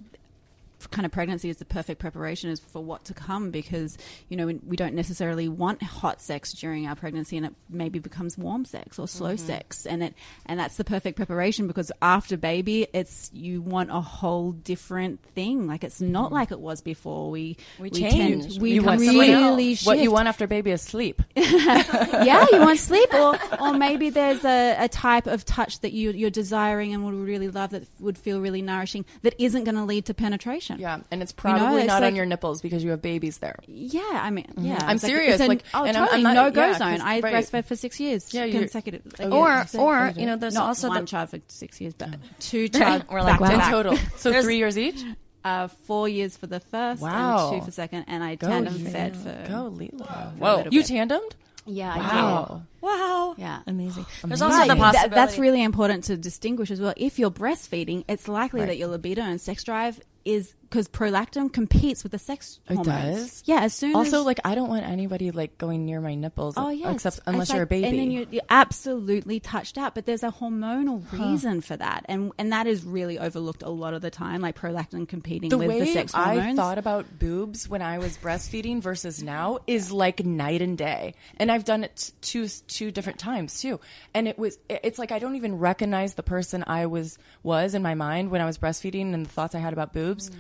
[0.92, 3.98] kind of pregnancy is the perfect preparation is for what to come because
[4.30, 8.00] you know we, we don't necessarily want hot sex during our pregnancy and it maybe
[8.00, 9.46] becomes warm sex or slow Mm-hmm.
[9.48, 10.14] sex and it
[10.46, 15.68] and that's the perfect preparation because after baby it's you want a whole different thing
[15.68, 18.60] like it's not like it was before we We tend- change.
[18.60, 19.76] we you want really.
[19.84, 21.22] What you want after baby is sleep.
[21.36, 26.12] yeah, you want sleep, or or maybe there's a, a type of touch that you
[26.12, 29.84] you're desiring and would really love that would feel really nourishing that isn't going to
[29.84, 30.75] lead to penetration.
[30.78, 33.02] Yeah, and it's You know, probably it's not like- on your nipples because you have
[33.02, 33.56] babies there.
[33.68, 35.40] Yeah, I mean, yeah, I'm it's like- serious.
[35.42, 37.02] an- like, oh, and I'm- totally I'm not- no go yeah, zone.
[37.02, 37.34] I right.
[37.34, 39.02] breastfed for six years, Yeah, consecutive.
[39.20, 39.80] Oh, Or- yeah.
[39.82, 42.10] or, you know, there's Not also one the- child for six years, but
[42.40, 43.04] two child.
[43.10, 43.60] We're like, back to wow.
[43.62, 43.72] back.
[43.72, 43.98] total.
[44.18, 45.04] So three years each.
[45.46, 47.52] Uh, four years for the first, Wow.
[47.52, 48.90] and two for second, and I Go tandem Lila.
[48.90, 50.34] fed for Go Lila.
[50.40, 51.34] Whoa, you tandemed?
[51.68, 52.62] Yeah, I Wow.
[52.82, 53.36] Wow.
[53.38, 53.60] Yeah.
[53.68, 54.08] Amazing.
[54.24, 55.14] There's also the that- possibility.
[55.14, 56.96] that's really important to distinguish as well.
[56.98, 58.66] If you're breastfeeding, it's likely Right.
[58.70, 62.88] that your libido and sex drive is because prolactin competes with the sex It hormones.
[63.32, 63.44] does.
[63.46, 66.16] Yeah, as soon as Also, as like I don't want anybody like going near my
[66.16, 66.56] nipples.
[66.58, 67.88] Oh yeah, except unless you're a baby.
[67.88, 69.96] and then you're, you're absolutely touched out.
[69.96, 73.94] But there's a hormonal reason for that, and and that is really overlooked a lot
[73.94, 76.58] of the time, like prolactin competing the with way the sex I hormones.
[76.58, 81.50] thought about boobs when I was breastfeeding versus now is like night and day, and
[81.52, 83.80] I've done it two two different times too.
[84.14, 87.82] And it was it's like I don't even recognize the person I was was in
[87.82, 90.30] my mind when I was breastfeeding and the thoughts I had about boobs.
[90.30, 90.36] Mm.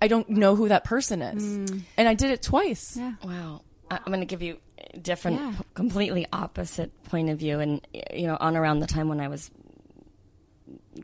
[0.00, 1.82] I don't know who that person is, mm.
[1.96, 2.96] and I did it twice.
[2.96, 3.14] Yeah.
[3.22, 3.62] Wow.
[3.90, 4.58] I- I'm going to give you
[4.94, 5.52] a different, Yeah.
[5.74, 7.60] completely opposite point of view.
[7.60, 9.50] And, you know, on around the time when I was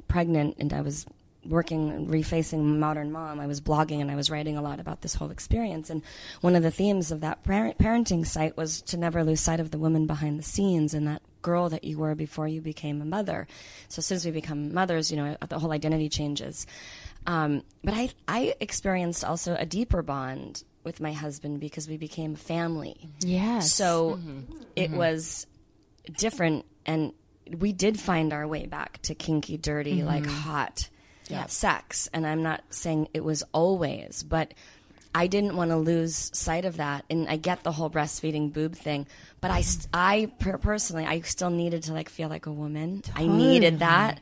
[0.09, 1.07] pregnant and I was
[1.44, 5.03] working and refacing Modern Mom, I was blogging and I was writing a lot about
[5.03, 5.90] this whole experience.
[5.90, 6.03] And
[6.40, 9.70] one of the themes of that parent- parenting site was to never lose sight of
[9.70, 13.05] the woman behind the scenes and that girl that you were before you became a
[13.05, 13.47] mother.
[13.88, 16.66] So since we become mothers, you know, the whole identity changes.
[17.27, 22.37] Um, but I, I experienced also a deeper bond with my husband because we became
[22.37, 23.09] family.
[23.20, 23.72] Yes.
[23.72, 24.41] So Mm-hmm.
[24.77, 25.47] it was
[26.16, 27.12] different, and
[27.59, 30.07] we did find our way back to kinky, dirty, Mm-hmm.
[30.07, 30.89] like hot
[31.49, 32.09] sex.
[32.12, 34.55] And I'm not saying it was always, but
[35.12, 37.05] I didn't want to lose sight of that.
[37.11, 39.07] And I get the whole breastfeeding boob thing,
[39.41, 43.03] but I, st- I per- personally, I still needed to like feel like a woman.
[43.16, 44.20] I needed that.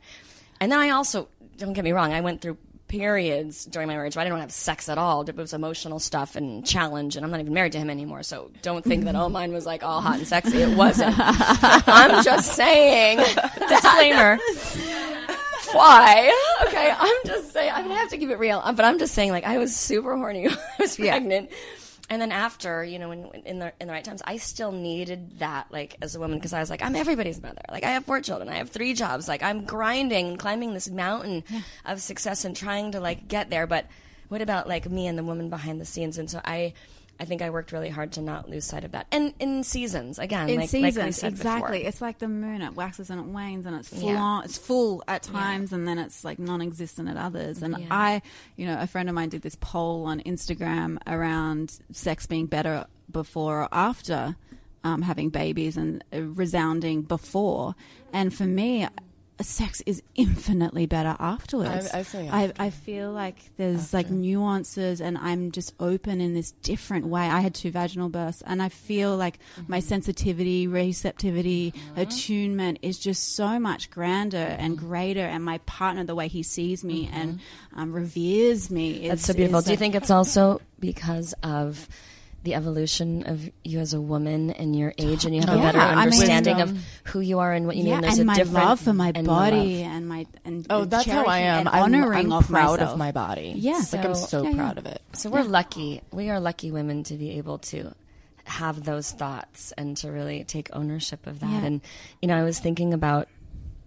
[0.59, 1.27] And then I also,
[1.57, 4.15] don't get me wrong, I went through periods during my marriage.
[4.15, 5.27] But I didn't want to have sex at all.
[5.27, 8.23] It was emotional stuff and challenge, and I'm not even married to him anymore.
[8.23, 10.61] So don't think that all mine was like all hot and sexy.
[10.61, 11.15] It wasn't.
[11.19, 13.17] I'm just saying.
[13.67, 14.37] Disclaimer.
[15.71, 16.57] Why?
[16.67, 17.71] Okay, I'm just saying.
[17.73, 18.61] I'm gonna have to keep it real.
[18.61, 21.49] But I'm just saying, like I was super horny when I was pregnant.
[22.07, 25.39] And then after, you know, when, in the in the right times, I still needed
[25.39, 27.61] that, like as a woman, because I was like, I'm everybody's mother.
[27.71, 29.27] Like I have four children, I have three jobs.
[29.27, 31.43] Like I'm grinding, and climbing this mountain
[31.83, 33.65] of success and trying to like get there.
[33.65, 33.87] But
[34.27, 36.19] what about like me and the woman behind the scenes?
[36.19, 36.73] And so I,
[37.19, 39.07] I think I worked really hard to not lose sight of that.
[39.11, 41.77] And in seasons, again, in like, seasons, like we said exactly.
[41.79, 41.89] before.
[41.89, 44.19] It's like the moon; it waxes and it wanes, and it's full Yeah.
[44.21, 44.43] on.
[44.43, 47.61] It's full at times, and then it's like non-existent at others.
[47.61, 47.85] And Yeah.
[47.89, 48.21] I,
[48.57, 52.85] you know, a friend of mine did this poll on Instagram around sex being better
[53.11, 54.35] before or after
[54.83, 57.75] um, having babies, and resounding before.
[58.13, 58.87] And for me,
[59.43, 61.89] sex is infinitely better afterwards.
[61.93, 66.33] I- I say I, I feel like there's like nuances, and I'm just open in
[66.33, 67.23] this different way.
[67.23, 69.87] I had two vaginal births, and I feel like my mm-hmm.
[69.87, 71.99] sensitivity, receptivity, mm-hmm.
[71.99, 74.87] attunement is just so much grander and mm-hmm.
[74.87, 75.25] greater.
[75.25, 77.39] And my partner, the way he sees me and
[77.75, 79.59] um, reveres me, That's is- so beautiful.
[79.59, 81.87] is Do you think it's also because of
[82.45, 85.63] the evolution of you as a woman and your age, and you have a Yeah,
[85.71, 88.03] better I mean- understanding of um, who you are and what you yeah, need?
[88.05, 89.91] There's and a my different love for my and body love.
[89.91, 91.67] and my and Oh, that's how I am.
[91.67, 93.53] I'm- honoring I'm of proud of my body.
[93.57, 94.55] Yeah, Like, I'm so Yeah, yeah.
[94.55, 95.01] proud of it.
[95.13, 96.01] So we're lucky.
[96.11, 97.93] We are lucky women to be able to
[98.45, 101.49] have those thoughts and to really take ownership of that.
[101.49, 101.65] Yeah.
[101.65, 101.81] And
[102.21, 103.27] you know, I was thinking about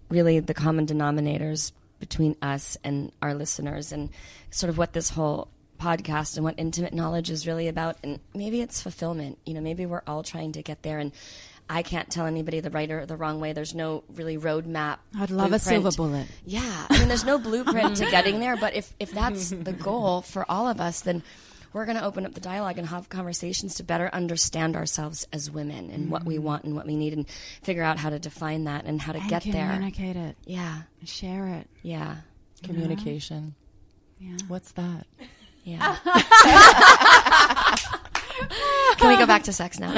[0.09, 4.09] really the common denominators between us and our listeners and
[4.51, 5.47] sort of what this whole
[5.79, 9.85] podcast and what intimate knowledge is really about and maybe it's fulfillment you know maybe
[9.85, 11.11] we're all trying to get there and
[11.69, 15.29] i can't tell anybody the right or the wrong way there's no really roadmap I'd
[15.31, 16.27] love a silver bullet.
[16.45, 20.21] yeah i mean there's no blueprint to getting there but if if that's the goal
[20.21, 21.23] for all of us then
[21.71, 25.51] we're going to open up the dialogue and have conversations to better understand ourselves as
[25.51, 26.41] women and what we Mhm.
[26.41, 27.27] want and what we need and
[27.61, 30.35] figure out how to define that and how to And get there communicate it.
[30.47, 31.69] yeah Share it.
[31.83, 32.15] yeah
[32.63, 33.55] Communication.
[34.19, 34.35] Yeah.
[34.47, 35.05] What's that?
[35.63, 35.95] Yeah.
[38.97, 39.95] Can we go back to sex now?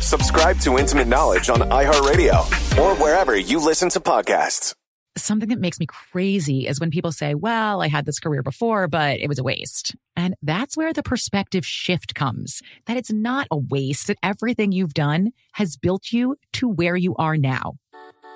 [0.00, 4.74] Subscribe to Intimate Knowledge on iHeartRadio or wherever you listen to podcasts.
[5.16, 8.88] Something that makes me crazy is when people say, well, I had this career before,
[8.88, 9.94] but it was a waste.
[10.16, 14.94] And that's where the perspective shift comes that it's not a waste, that everything you've
[14.94, 17.74] done has built you to where you are now.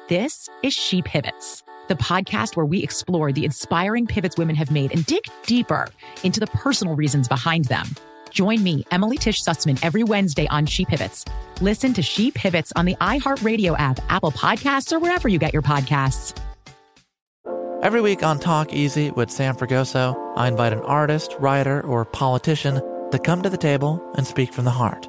[0.08, 4.92] This is She Pivots, the podcast where we explore the inspiring pivots women have made
[4.92, 5.88] and dig deeper
[6.22, 7.86] into the personal reasons behind them.
[8.30, 11.24] Join me, Emily Tisch Sussman, every Wednesday on She Pivots.
[11.60, 15.62] Listen to She Pivots on the iHeartRadio app, Apple Podcasts, or wherever you get your
[15.62, 16.38] podcasts.
[17.82, 22.82] Every week on Talk Easy with Sam Fragoso, I invite an artist, writer, or politician
[23.10, 25.08] to come to the table and speak from the heart